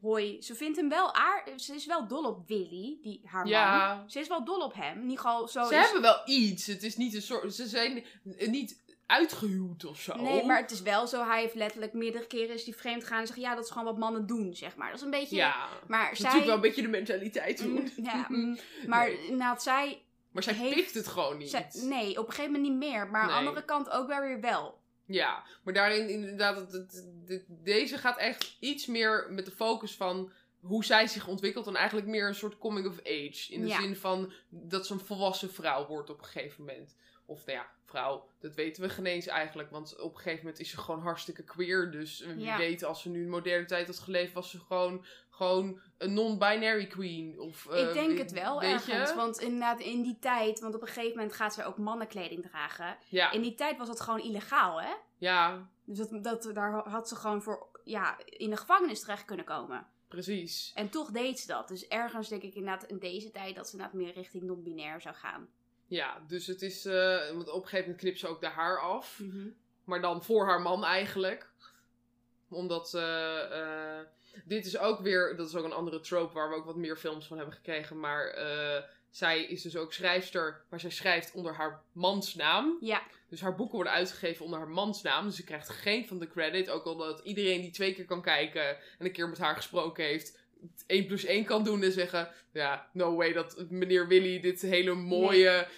[0.00, 1.60] Hoi, ze vindt hem wel aardig.
[1.60, 4.10] Ze is wel dol op Willy, die, haar man.
[4.10, 5.06] Ze is wel dol op hem.
[5.06, 6.66] Niet gewoon zo Ze is- hebben wel iets.
[6.66, 7.54] Het is niet een soort...
[7.54, 8.04] Ze zijn
[8.46, 8.81] niet
[9.12, 10.16] uitgehuwd of zo.
[10.22, 11.24] Nee, maar het is wel zo.
[11.26, 13.84] Hij heeft letterlijk meerdere keren is die vreemd gaan en zeggen ja, dat is gewoon
[13.84, 14.86] wat mannen doen, zeg maar.
[14.90, 15.36] Dat is een beetje.
[15.36, 15.68] Ja.
[15.86, 16.24] Maar Dat zij.
[16.24, 17.64] natuurlijk wel een beetje de mentaliteit.
[17.66, 19.22] Mm, ja, mm, maar Nee.
[19.24, 21.50] inderdaad, zij, Maar zij heeft- pikt het gewoon niet.
[21.50, 23.06] zij- Nee, op een gegeven moment niet meer.
[23.06, 24.80] Maar aan de andere kant ook wel weer wel.
[25.06, 29.94] Ja, maar daarin inderdaad, het, het- het- deze gaat echt iets meer met de focus
[29.96, 31.66] van hoe zij zich ontwikkelt.
[31.66, 33.46] En eigenlijk meer een soort coming of age.
[33.52, 33.80] In de Ja.
[33.80, 36.96] zin van dat ze een volwassen vrouw wordt op een gegeven moment.
[37.32, 39.70] Of nou ja, vrouw, dat weten we geen eens eigenlijk.
[39.70, 41.90] Want op een gegeven moment is ze gewoon hartstikke queer.
[41.90, 42.56] Dus wie Ja.
[42.56, 46.12] weet, als ze nu in de moderne tijd had geleefd, was ze gewoon, gewoon een
[46.14, 47.40] non-binary queen.
[47.40, 49.10] Of, eh, ik denk het wel ergens.
[49.10, 49.16] Je?
[49.16, 52.96] Want inderdaad, in die tijd, want op een gegeven moment gaat zij ook mannenkleding dragen.
[53.08, 54.92] Ja, In die tijd was dat gewoon illegaal, hè?
[55.18, 59.44] ja, Dus dat, dat, daar had ze gewoon voor ja, in de gevangenis terecht kunnen
[59.44, 59.86] komen.
[60.08, 60.72] precies.
[60.74, 61.68] En toch deed ze dat.
[61.68, 65.14] Dus ergens denk ik inderdaad in deze tijd dat ze inderdaad meer richting non-binair zou
[65.14, 65.48] gaan.
[65.92, 66.84] Ja, dus het is.
[66.84, 69.18] eh, want op een gegeven moment knipt ze ook de haar af.
[69.20, 69.48] Mhm.
[69.84, 71.50] Maar dan voor haar man eigenlijk.
[72.48, 72.94] Omdat.
[72.94, 74.06] eh, eh,
[74.44, 75.36] dit is ook weer.
[75.36, 78.00] Dat is ook een andere trope waar we ook wat meer films van hebben gekregen.
[78.00, 78.34] Maar
[79.10, 80.64] zij is dus ook schrijfster.
[80.68, 82.76] Maar zij schrijft onder haar mansnaam.
[82.80, 85.26] Ja, Dus haar boeken worden uitgegeven onder haar mansnaam.
[85.26, 86.70] Dus ze krijgt geen van de credit.
[86.70, 88.68] Ook al dat iedereen die twee keer kan kijken.
[88.68, 90.40] En een keer met haar gesproken heeft.
[90.86, 92.28] 1 plus 1 kan doen en zeggen.
[92.52, 95.68] Ja, no way dat meneer Willy dit hele mooie.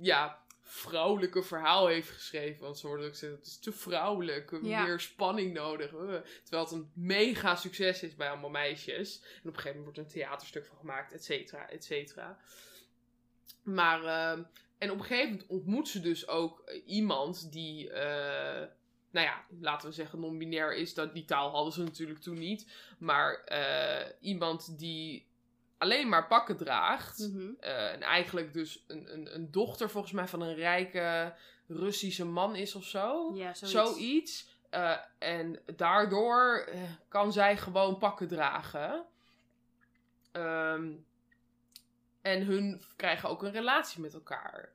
[0.00, 2.62] Ja, vrouwelijke verhaal heeft geschreven.
[2.62, 4.58] Want ze worden ook gezegd, het is te vrouwelijk.
[4.62, 4.84] Ja.
[4.84, 5.92] meer spanning nodig.
[5.92, 6.14] Uh.
[6.42, 9.22] Terwijl het een mega succes is bij allemaal meisjes.
[9.22, 12.38] En op een gegeven moment wordt er een theaterstuk van gemaakt, et cetera, et cetera.
[13.62, 14.42] Maar, ehm,
[14.78, 18.66] en op een gegeven moment ontmoet ze dus ook eh, iemand die, eh,
[19.10, 20.94] nou ja, laten we zeggen non-binair is.
[20.94, 22.66] Dat, die taal hadden ze natuurlijk toen niet.
[22.98, 25.26] Maar eh, iemand die
[25.78, 27.18] alleen maar pakken draagt.
[27.18, 27.50] Mhm.
[27.60, 31.34] Eh, en eigenlijk dus een, een, een dochter volgens mij van een rijke
[31.66, 33.32] Russische man is of zo.
[33.34, 33.72] ja zoiets.
[33.72, 34.48] Zoiets.
[34.70, 36.68] Eh, en daardoor
[37.08, 39.04] kan zij gewoon pakken dragen.
[40.32, 40.92] Ehm,
[42.22, 44.72] en hun krijgen ook een relatie met elkaar.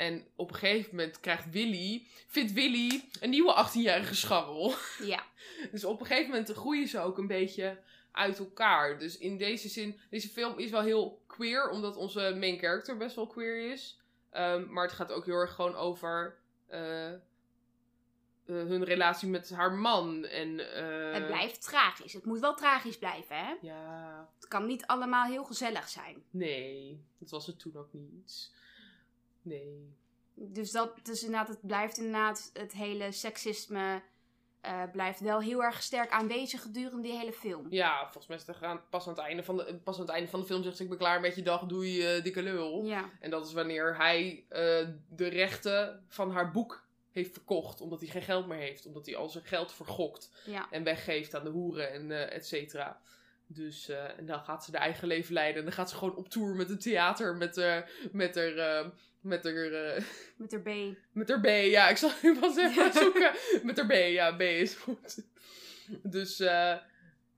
[0.00, 4.74] En op een gegeven moment krijgt Willy, vindt Willy een nieuwe 18-jarige scharrel.
[5.02, 5.22] Ja,
[5.72, 7.78] Dus op een gegeven moment groeien ze ook een beetje
[8.12, 8.98] uit elkaar.
[8.98, 13.16] Dus in deze zin, deze film is wel heel queer, omdat onze main character best
[13.16, 14.00] wel queer is.
[14.30, 17.18] Ehm, maar het gaat ook heel erg gewoon over eh, eh,
[18.44, 20.24] hun relatie met haar man.
[20.24, 22.12] En, eh, het blijft tragisch.
[22.12, 23.54] Het moet wel tragisch blijven, hè?
[23.60, 26.22] Ja, Het kan niet allemaal heel gezellig zijn.
[26.30, 28.58] nee, dat was het toen ook niet.
[29.58, 29.94] Nee.
[30.34, 34.02] Dus dat, dus inderdaad, het blijft inderdaad het hele seksisme
[34.60, 37.66] eh, blijft wel heel erg sterk aanwezig gedurende die hele film.
[37.70, 40.10] Ja, volgens mij is het gaan, pas, aan het einde van de, pas aan het
[40.10, 42.42] einde van de film zegt ze, ik ben klaar met je dag, doei eh, dikke
[42.42, 42.84] lul.
[42.84, 47.80] Ja, En dat is wanneer hij eh, de rechten van haar boek heeft verkocht.
[47.80, 48.86] Omdat hij geen geld meer heeft.
[48.86, 50.30] Omdat hij al zijn geld vergokt.
[50.44, 50.66] ja.
[50.70, 53.00] En weggeeft aan de hoeren en eh et cetera.
[53.46, 55.58] Dus eh, en dan gaat ze haar eigen leven leiden.
[55.58, 57.36] En dan gaat ze gewoon op tour met een theater.
[57.36, 57.78] Met, eh
[58.12, 58.92] met haar...
[59.20, 60.02] met haar, eh,
[60.36, 60.68] Met haar B.
[61.12, 63.30] met haar B, ja, ik zal ik was even zoeken.
[63.62, 65.22] Met haar B, ja, B is goed.
[66.02, 66.76] Dus eh,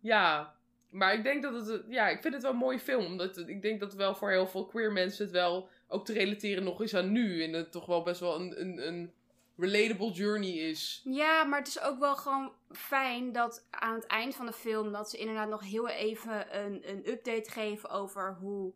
[0.00, 0.54] ja,
[0.90, 3.04] maar ik denk dat het, ja, ik vind het wel een mooie film.
[3.04, 6.12] Omdat het- ik denk dat wel voor heel veel queer mensen het wel ook te
[6.12, 7.42] relateren nog is aan nu.
[7.44, 9.12] En het toch wel best wel een, een, een
[9.56, 11.00] relatable journey is.
[11.04, 14.92] Ja, maar het is ook wel gewoon fijn dat aan het eind van de film...
[14.92, 18.72] dat ze inderdaad nog heel even een, een update geven over hoe...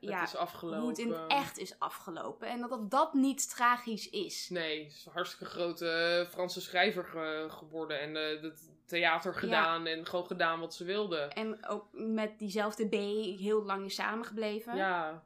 [0.00, 0.80] ja, het is afgelopen.
[0.80, 2.48] hoe het in het echt is afgelopen.
[2.48, 4.48] En dat dat, dat niet tragisch is.
[4.50, 8.00] Nee, ze is een hartstikke grote eh, Franse schrijver ge- geworden.
[8.00, 11.16] En eh, het theater gedaan en gewoon gedaan wat ze wilde.
[11.18, 12.92] En ook met diezelfde B
[13.40, 14.76] heel lang is samengebleven.
[14.76, 15.22] Ja.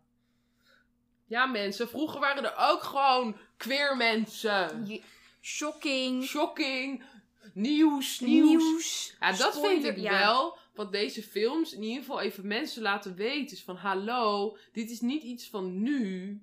[1.26, 1.88] Ja, mensen.
[1.88, 4.86] Vroeger waren er ook gewoon queer mensen.
[4.86, 5.02] Je-
[5.40, 6.24] Shocking.
[6.24, 7.04] Shocking.
[7.54, 8.48] Nieuws, nieuws.
[8.62, 9.16] Nieuws.
[9.20, 10.18] Ja, dat vind ik ja.
[10.18, 10.56] wel.
[10.74, 13.56] Wat deze films in ieder geval even mensen laten weten.
[13.56, 16.40] Is van, hallo, dit is niet iets van nu.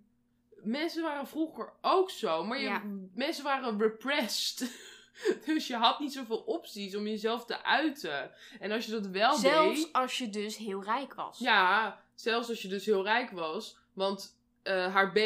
[0.63, 2.43] Mensen waren vroeger ook zo.
[2.43, 2.83] Maar je, Ja.
[3.13, 4.71] mensen waren repressed.
[5.45, 8.31] Dus je had niet zoveel opties om jezelf te uiten.
[8.59, 9.93] En als je dat wel Zelfs deed...
[9.93, 11.39] als je dus heel rijk was.
[11.39, 13.77] Ja, zelfs als je dus heel rijk was.
[13.93, 15.17] Want eh, haar B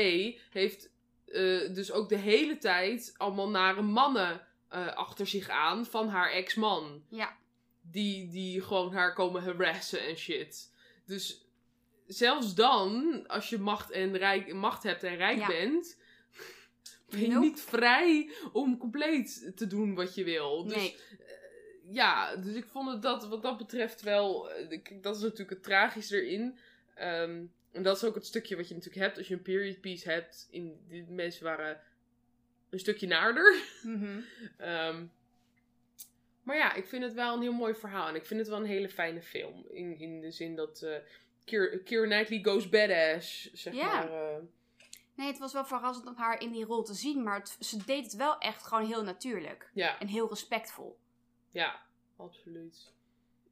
[0.50, 0.90] heeft
[1.26, 6.32] eh, dus ook de hele tijd allemaal nare mannen eh, achter zich aan van haar
[6.32, 7.04] ex-man.
[7.10, 7.38] Ja.
[7.92, 10.72] Die, die gewoon haar komen harassen en shit.
[11.06, 11.46] Dus
[12.08, 15.48] zelfs dan, als je macht, en rijk, macht hebt en rijk Ja.
[15.48, 16.00] bent,
[17.10, 17.46] ben je Nope.
[17.46, 20.64] niet vrij om compleet te doen wat je wil.
[20.64, 20.96] Dus Nee.
[21.90, 24.52] ja, dus ik vond het dat wat dat betreft wel.
[24.52, 26.58] eh, Dat is natuurlijk het tragische erin.
[26.96, 29.82] Ehm, en dat is ook het stukje wat je natuurlijk hebt als je een period
[29.82, 30.48] piece hebt.
[30.52, 31.82] In, die mensen waren
[32.70, 33.56] een stukje naarder.
[34.58, 35.06] Ehm,
[36.44, 38.08] maar ja, ik vind het wel een heel mooi verhaal.
[38.08, 39.66] En ik vind het wel een hele fijne film.
[39.72, 40.96] In, in de zin dat eh
[41.46, 43.88] Keira Keira Knightley goes badass, zeg Ja.
[43.94, 44.12] maar.
[44.34, 44.38] eh.
[45.16, 47.24] Nee, het was wel verrassend om haar in die rol te zien.
[47.24, 49.70] Maar het- ze deed het wel echt gewoon heel natuurlijk.
[49.74, 51.00] ja, En heel respectvol.
[51.50, 51.82] ja,
[52.18, 52.92] absoluut.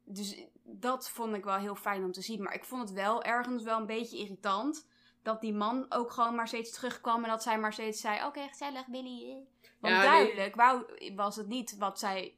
[0.04, 2.42] Dus dat vond ik wel heel fijn om te zien.
[2.42, 4.88] Maar ik vond het wel ergens wel een beetje irritant.
[5.22, 7.22] Dat die man ook gewoon maar steeds terugkwam.
[7.24, 9.30] En dat zij maar steeds zei: Oké, gezellig, Billy.
[9.30, 9.36] eh."
[9.80, 10.08] Want Ja, nee.
[10.10, 10.84] duidelijk wou,
[11.14, 12.34] was het niet wat zij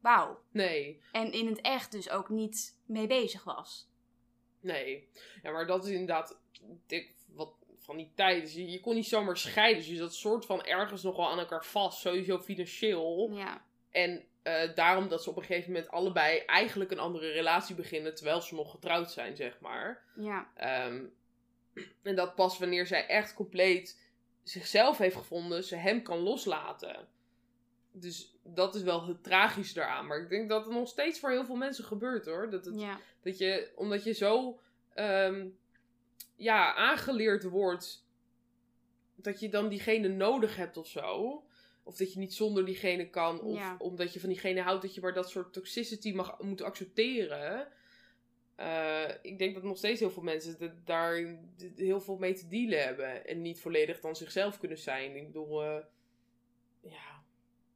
[0.00, 0.36] wou.
[0.50, 3.88] Nee, En in het echt dus ook niet mee bezig was.
[4.60, 5.08] Nee.
[5.42, 6.40] Ja, maar dat is inderdaad
[6.86, 8.42] dik wat van die tijd.
[8.42, 9.78] Dus je, je kon niet zomaar scheiden.
[9.78, 12.00] Dus je zat soort van ergens nog wel aan elkaar vast.
[12.00, 13.30] Sowieso financieel.
[13.32, 17.74] Ja, En eh, daarom dat ze op een gegeven moment allebei eigenlijk een andere relatie
[17.74, 18.14] beginnen.
[18.14, 20.04] Terwijl ze nog getrouwd zijn, zeg maar.
[20.16, 21.04] ja, Ehm,
[22.02, 24.08] en dat pas wanneer zij echt compleet
[24.42, 27.08] zichzelf heeft gevonden, ze hem kan loslaten.
[27.92, 30.06] Dus dat is wel het tragische daaraan.
[30.06, 32.50] Maar ik denk dat het nog steeds voor heel veel mensen gebeurt hoor.
[32.50, 33.00] Dat het ja.
[33.22, 34.60] dat je, omdat je zo
[34.94, 35.46] ehm,
[36.36, 38.06] ja, aangeleerd wordt
[39.14, 41.42] dat je dan diegene nodig hebt of zo.
[41.82, 43.40] Of dat je niet zonder diegene kan.
[43.40, 43.74] Of Ja.
[43.78, 47.68] omdat je van diegene houdt dat je maar dat soort toxicity mag moet accepteren.
[48.54, 51.38] Eh, ik denk dat nog steeds heel veel mensen de- daar
[51.76, 53.26] heel veel mee te dealen hebben.
[53.26, 55.16] En niet volledig dan zichzelf kunnen zijn.
[55.16, 55.76] Ik bedoel, eh,
[56.80, 57.09] ja,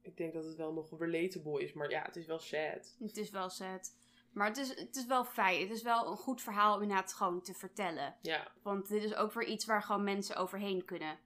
[0.05, 1.73] ik denk dat het wel nog relatable is.
[1.73, 2.95] Maar ja, het is wel sad.
[2.99, 3.95] Het is wel sad.
[4.31, 5.61] Maar het is, het is wel fijn.
[5.61, 8.15] Het is wel een goed verhaal om inderdaad gewoon te vertellen.
[8.21, 8.51] Ja.
[8.61, 11.17] Want dit is ook weer iets waar gewoon mensen overheen kunnen.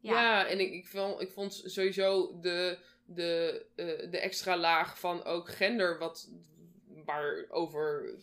[0.00, 4.98] Ja, Ja, en ik, ik, vond, ik vond sowieso de, de, eh, de extra laag
[4.98, 6.30] van ook gender, wat,
[7.04, 8.14] waarover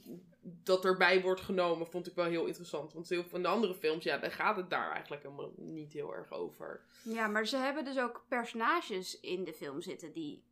[0.48, 2.93] dat erbij wordt genomen, vond ik wel heel interessant.
[2.93, 6.14] Want heel van de andere films, ja, daar gaat het daar eigenlijk helemaal niet heel
[6.16, 6.82] erg over.
[7.04, 10.43] ja, maar ze hebben dus ook personages in de film zitten die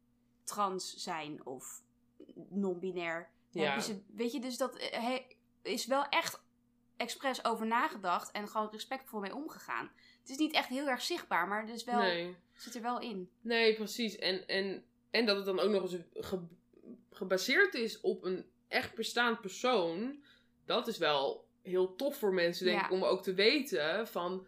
[0.44, 1.82] trans zijn of
[2.50, 3.30] non-binair.
[3.50, 3.80] Ja.
[3.80, 5.26] Ze, weet je, dus dat eh, he-
[5.62, 6.42] is wel echt
[6.98, 9.92] expres over nagedacht en gewoon respectvol mee omgegaan.
[10.22, 12.36] Het is niet echt heel erg zichtbaar, maar het is wel, Nee.
[12.54, 13.30] zit er wel in.
[13.42, 14.16] Nee, precies.
[14.16, 16.48] En, en, en dat het dan ook nog eens ge-
[17.12, 20.24] gebaseerd is op een echt bestaand persoon.
[20.66, 22.86] Dat is wel heel tof voor mensen, denk Ja.
[22.86, 24.48] ik, om ook te weten van...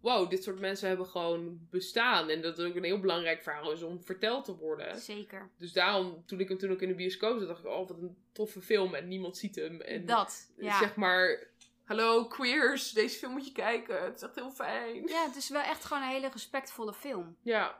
[0.00, 2.28] Wow, dit soort mensen hebben gewoon bestaan.
[2.28, 4.98] En dat het ook een heel belangrijk verhaal is om verteld te worden.
[5.00, 5.50] Zeker.
[5.58, 7.70] Dus daarom, toen ik hem toen ook in de bioscoop zat, dacht ik...
[7.70, 8.94] Oh, wat een toffe film.
[8.94, 9.80] En niemand ziet hem.
[9.80, 10.78] En dat, ja.
[10.78, 11.46] zeg maar...
[11.84, 12.92] Hallo, queers.
[12.92, 14.04] Deze film moet je kijken.
[14.04, 15.06] Het is echt heel fijn.
[15.06, 17.36] Ja, het is wel echt gewoon een hele respectvolle film.
[17.42, 17.76] Ja.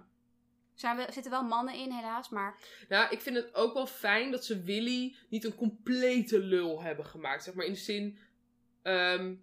[0.78, 2.58] Zijn we, zitten wel mannen in, helaas, maar...
[2.88, 7.06] Ja, ik vind het ook wel fijn dat ze Willy niet een complete lul hebben
[7.06, 7.44] gemaakt.
[7.44, 8.18] Zeg maar in de zin
[8.82, 9.34] ehm,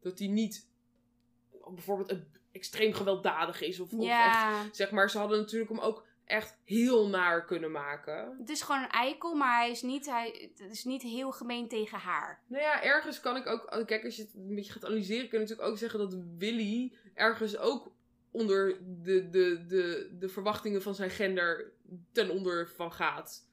[0.00, 0.68] dat hij niet
[1.74, 3.80] bijvoorbeeld een extreem gewelddadig is.
[3.80, 7.70] Of, of echt, ja, zeg maar, ze hadden natuurlijk hem ook echt heel naar kunnen
[7.70, 8.36] maken.
[8.38, 11.68] het is gewoon een eikel, maar hij is niet, hij, het is niet heel gemeen
[11.68, 12.42] tegen haar.
[12.46, 13.82] Nou ja, ergens kan ik ook...
[13.86, 16.96] Kijk, als je het een beetje gaat analyseren, kun je natuurlijk ook zeggen dat Willy
[17.14, 17.93] ergens ook
[18.34, 21.72] onder de, de, de, de verwachtingen van zijn gender
[22.12, 23.48] ten onder van gaat.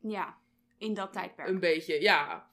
[0.00, 0.38] Ja,
[0.78, 1.48] in dat tijdperk.
[1.48, 2.48] Een beetje, ja.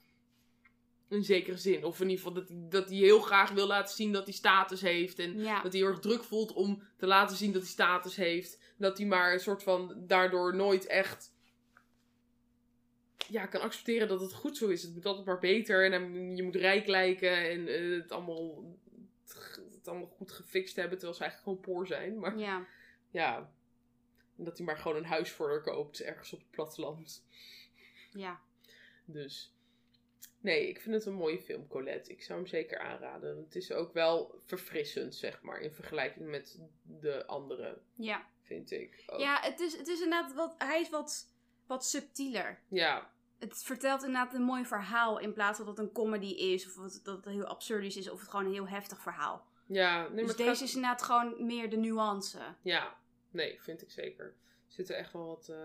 [1.08, 1.84] In zekere zin.
[1.84, 4.32] Of in ieder geval dat hij, dat hij heel graag wil laten zien dat hij
[4.32, 5.18] status heeft.
[5.18, 8.16] En ja, dat hij heel erg druk voelt om te laten zien dat hij status
[8.16, 8.58] heeft.
[8.76, 11.34] Dat hij maar een soort van daardoor nooit echt
[13.28, 14.82] ja, kan accepteren dat het goed zo is.
[14.82, 15.92] Het moet altijd maar beter.
[15.92, 17.50] En je moet rijk lijken.
[17.50, 18.76] En eh, het, allemaal,
[19.84, 20.98] het allemaal goed gefixt hebben.
[20.98, 22.18] Terwijl ze eigenlijk gewoon poor zijn.
[22.18, 22.66] Maar ja.
[23.10, 23.52] ja.
[24.36, 26.00] En dat hij maar gewoon een huis voor haar koopt.
[26.00, 27.24] Ergens op het platteland.
[28.12, 28.40] ja.
[29.04, 29.54] Dus
[30.40, 32.10] nee, ik vind het een mooie film, Colette.
[32.12, 33.36] Ik zou hem zeker aanraden.
[33.36, 39.02] Het is ook wel verfrissend, zeg maar, in vergelijking met de andere, Ja, vind ik.
[39.06, 39.20] Ook.
[39.20, 41.28] ja het, is, het is inderdaad wat, hij is wat,
[41.66, 42.60] wat subtieler.
[42.68, 46.66] Ja, Het vertelt inderdaad een mooi verhaal in plaats van dat het een comedy is
[46.66, 49.46] of dat het heel absurdisch is of het gewoon een heel heftig verhaal.
[49.66, 52.38] Ja, nee, dus deze gaat- is inderdaad gewoon meer de nuance.
[52.62, 52.96] Ja,
[53.30, 54.24] nee, vind ik zeker.
[54.24, 54.34] Er
[54.78, 55.56] zitten echt wel wat eh,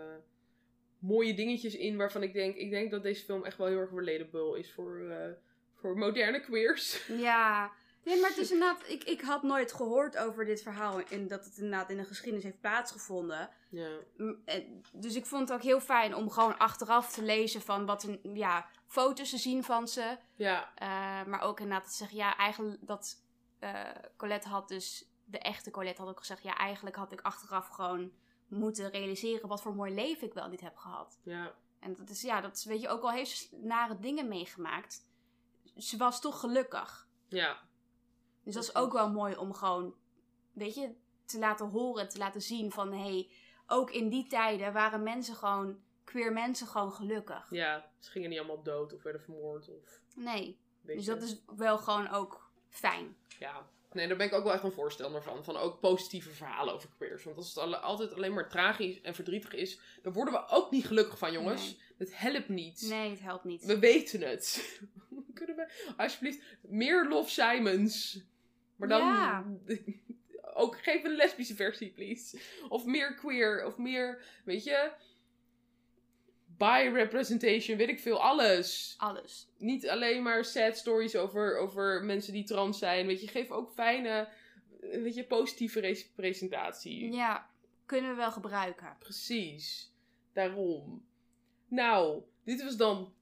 [0.99, 3.91] mooie dingetjes in waarvan ik denk, ik denk dat deze film echt wel heel erg
[3.91, 5.31] relatable is voor, eh,
[5.75, 7.07] voor moderne queers.
[7.27, 7.71] Ja,
[8.03, 11.45] nee, maar het is inderdaad, ik, ik had nooit gehoord over dit verhaal en dat
[11.45, 13.49] het inderdaad in de geschiedenis heeft plaatsgevonden.
[13.69, 17.61] Ja, M- en- Dus ik vond het ook heel fijn om gewoon achteraf te lezen
[17.61, 20.17] van wat een, ja, foto's te zien van ze.
[20.35, 23.25] ja, Eh, maar ook inderdaad te zeggen, ja, eigenlijk dat
[23.60, 27.68] eh, Colette had dus, de echte Colette had ook gezegd, ja, eigenlijk had ik achteraf
[27.68, 28.12] gewoon
[28.47, 31.20] moeten realiseren wat voor mooi leven ik wel niet heb gehad.
[31.24, 34.28] ja, En dat is, ja, dat is, weet je, ook al heeft ze nare dingen
[34.28, 35.05] meegemaakt,
[35.78, 37.08] ze was toch gelukkig.
[37.28, 37.60] ja,
[38.43, 39.95] Dus dat is ook wel mooi om gewoon,
[40.53, 40.95] weet je,
[41.26, 43.30] te laten horen, te laten zien van, hé, hey,
[43.68, 47.47] ook in die tijden waren mensen gewoon, queer mensen gewoon gelukkig.
[47.49, 47.91] ja.
[47.99, 50.01] Ze gingen niet allemaal dood of werden vermoord of...
[50.16, 53.15] Nee, dus dat is wel gewoon ook fijn.
[53.39, 55.43] Ja, nee, daar ben ik ook wel echt een voorstander van.
[55.43, 57.24] Van ook positieve verhalen over queers.
[57.24, 60.86] Want als het altijd alleen maar tragisch en verdrietig is, dan worden we ook niet
[60.86, 61.78] gelukkig van, jongens.
[61.97, 62.86] Het helpt niet.
[62.89, 63.65] Nee, het helpt niet.
[63.65, 64.78] We weten het.
[65.34, 68.20] Kunnen we alsjeblieft meer Love Simons?
[68.76, 69.45] Maar dan Ja.
[70.53, 72.39] ook geef een lesbische versie, please.
[72.70, 74.91] Of meer queer, of meer, weet je,
[76.58, 79.47] bi representation, weet ik veel, alles Alles.
[79.58, 83.08] niet alleen maar sad stories over, over mensen die trans zijn.
[83.08, 84.28] Weet je, geef ook fijne,
[84.80, 87.12] weet je, positieve res- presentatie.
[87.14, 87.49] Ja,
[87.86, 88.95] kunnen we wel gebruiken.
[88.99, 89.91] Precies.
[90.34, 91.05] Daarom.
[91.68, 93.14] Nou, dit was dan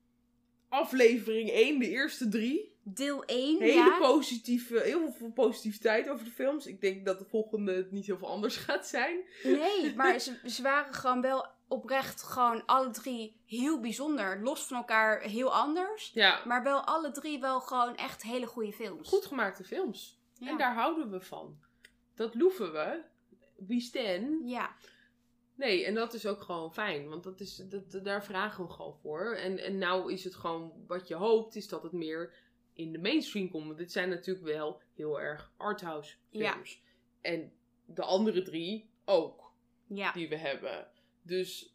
[0.70, 2.74] aflevering 1, de eerste drie.
[2.88, 3.98] Deel 1, Hele ja.
[4.00, 6.66] positieve, heel veel positiviteit over de films.
[6.68, 9.18] Ik denk dat de volgende niet heel veel anders gaat zijn.
[9.44, 14.42] Nee, maar ze, ze waren gewoon wel oprecht gewoon alle drie heel bijzonder.
[14.44, 16.12] Los van elkaar heel anders.
[16.14, 19.10] Ja, Maar wel alle drie wel gewoon echt hele goede films.
[19.10, 20.20] goed gemaakte films.
[20.38, 20.50] Ja.
[20.50, 21.60] En daar houden we van.
[22.16, 23.02] Dat loeven we.
[23.68, 24.42] We stan.
[24.48, 24.76] Ja,
[25.56, 27.10] Nee, en dat is ook gewoon fijn.
[27.10, 29.36] Want dat is, dat, daar vragen we gewoon voor.
[29.36, 32.34] En, en nou is het gewoon wat je hoopt, is dat het meer
[32.74, 33.66] in de mainstream komt.
[33.66, 36.52] Want dit zijn natuurlijk wel heel erg arthouse Ja.
[36.52, 36.82] films.
[37.22, 37.54] En
[37.86, 39.52] de andere drie ook,
[39.88, 40.12] ja.
[40.12, 40.88] die we hebben.
[41.26, 41.74] Dus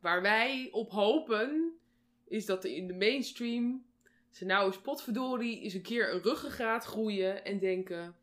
[0.00, 1.78] waar wij op hopen,
[2.28, 3.84] is dat er in de mainstream...
[4.30, 8.16] ze nou eens potverdorie eens een keer een ruggengraat groeien en denken...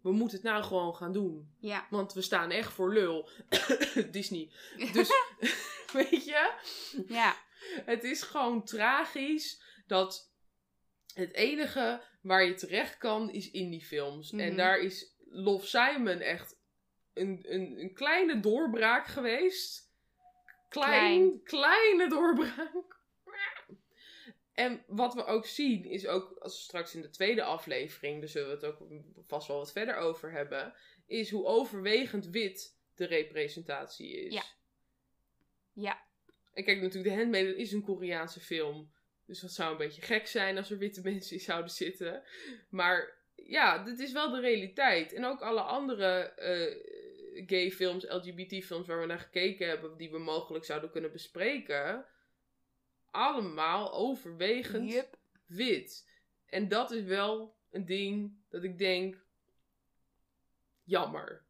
[0.00, 1.48] We moeten het nou gewoon gaan doen.
[1.58, 1.86] Ja.
[1.90, 3.28] Want we staan echt voor lul.
[4.10, 4.50] Disney.
[4.92, 5.10] Dus,
[5.92, 6.52] weet je,
[7.08, 7.36] ja.
[7.84, 10.32] het is gewoon tragisch dat
[11.14, 14.30] het enige waar je terecht kan is indie films.
[14.32, 14.56] En Mhm.
[14.56, 16.55] daar is Love Simon echt
[17.16, 19.94] een, een, een kleine doorbraak geweest.
[20.68, 22.94] Klein, kleine doorbraak.
[24.52, 28.28] En wat we ook zien is ook, als we straks in de tweede aflevering, daar
[28.28, 28.88] zullen we het ook
[29.26, 30.74] vast wel wat verder over hebben,
[31.06, 34.34] is hoe overwegend wit de representatie is.
[34.34, 34.42] Ja.
[35.72, 36.04] Ja.
[36.52, 38.90] En kijk, natuurlijk, The Handmaiden is een Koreaanse film.
[39.26, 42.22] Dus dat zou een beetje gek zijn als er witte mensen in zouden zitten.
[42.68, 45.12] Maar ja, dit is wel de realiteit.
[45.12, 46.76] En ook alle andere eh,
[47.46, 52.06] gay films, LGBT films waar we naar gekeken hebben, die we mogelijk zouden kunnen bespreken.
[53.10, 55.08] Allemaal overwegend
[55.46, 56.08] wit.
[56.46, 59.24] En dat is wel een ding dat ik denk,
[60.82, 61.44] jammer.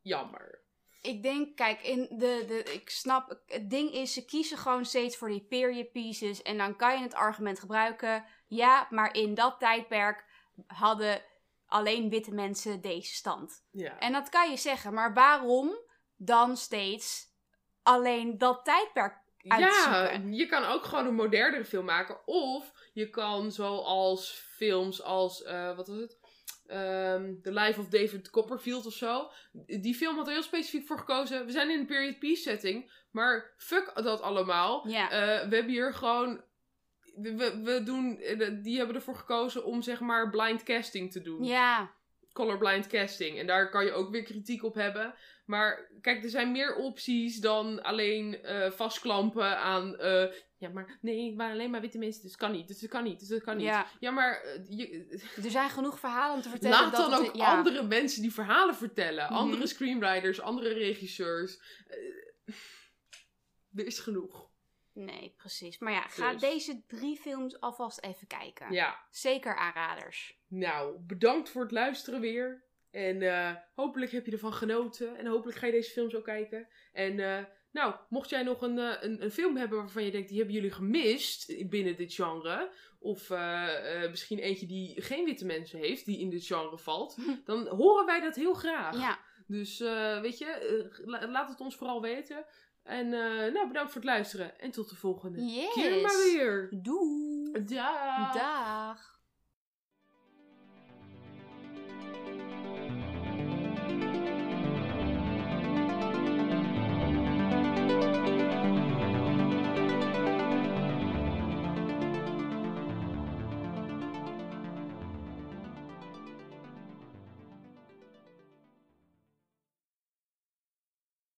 [0.00, 0.66] jammer.
[1.02, 5.16] Ik denk, kijk, in de, de, ik snap, het ding is, ze kiezen gewoon steeds
[5.16, 6.42] voor die period pieces.
[6.42, 8.24] En dan kan je het argument gebruiken.
[8.46, 10.24] Ja, maar in dat tijdperk
[10.66, 11.22] hadden
[11.68, 13.64] alleen witte mensen deze stand.
[13.70, 13.98] Ja.
[13.98, 15.78] En dat kan je zeggen, maar waarom
[16.16, 17.26] dan steeds
[17.82, 20.34] alleen dat tijdperk Ja, uitzoeken?
[20.34, 22.26] je kan ook gewoon een modernere film maken.
[22.26, 26.18] Of je kan zoals films als, eh, wat was het?
[26.66, 29.30] Ehm, The Life of David Copperfield of zo.
[29.66, 31.46] Die film had er heel specifiek voor gekozen.
[31.46, 32.92] We zijn in een period piece setting.
[33.10, 34.88] Maar fuck dat allemaal.
[34.88, 35.10] Ja.
[35.10, 36.42] Eh, we hebben hier gewoon...
[37.22, 38.18] We, we, doen...
[38.20, 41.92] eh, Die hebben ervoor gekozen om zeg maar blind casting te doen ja,
[42.32, 43.38] colorblind casting.
[43.38, 45.14] En daar kan je ook weer kritiek op hebben.
[45.46, 49.96] Maar kijk, er zijn meer opties dan alleen eh, vastklampen aan.
[49.98, 52.68] eh, ja, maar nee, maar alleen maar witte mensen, dus het kan niet.
[52.68, 53.20] Dus het kan niet.
[53.20, 53.66] Dus het kan niet.
[53.66, 54.10] Ja, ja.
[54.10, 55.06] maar je,
[55.44, 56.80] Er zijn genoeg verhalen om te vertellen.
[56.80, 57.56] laat dat dan het- ook ja.
[57.56, 59.24] andere mensen die verhalen vertellen.
[59.24, 59.32] Mhm.
[59.34, 61.60] Andere screenwriters, andere regisseurs.
[63.74, 64.47] Er is genoeg.
[64.98, 65.78] Nee, precies.
[65.78, 66.40] Maar ja, ga Dus.
[66.40, 68.72] deze drie films alvast even kijken.
[68.72, 70.38] Ja, Zeker aanraders.
[70.48, 72.62] nou, bedankt voor het luisteren weer.
[72.90, 75.16] En eh, hopelijk heb je ervan genoten.
[75.16, 76.68] En hopelijk ga je deze films ook kijken.
[76.92, 80.28] En eh, nou, mocht jij nog een, eh, een, een film hebben waarvan je denkt,
[80.28, 82.72] die hebben jullie gemist binnen dit genre.
[82.98, 83.28] Of
[84.10, 87.16] misschien eentje die geen witte mensen heeft, die in dit genre valt.
[87.44, 88.98] Dan horen wij dat heel graag.
[89.00, 89.78] Ja, Dus
[90.20, 92.44] weet je, la- laat het ons vooral weten.
[92.88, 94.60] En eh, nou, bedankt voor het luisteren.
[94.60, 95.72] En tot de volgende yes.
[95.72, 96.68] keer maar weer.
[96.82, 97.52] Doei.
[97.64, 98.34] Dag.
[98.34, 99.17] Dag.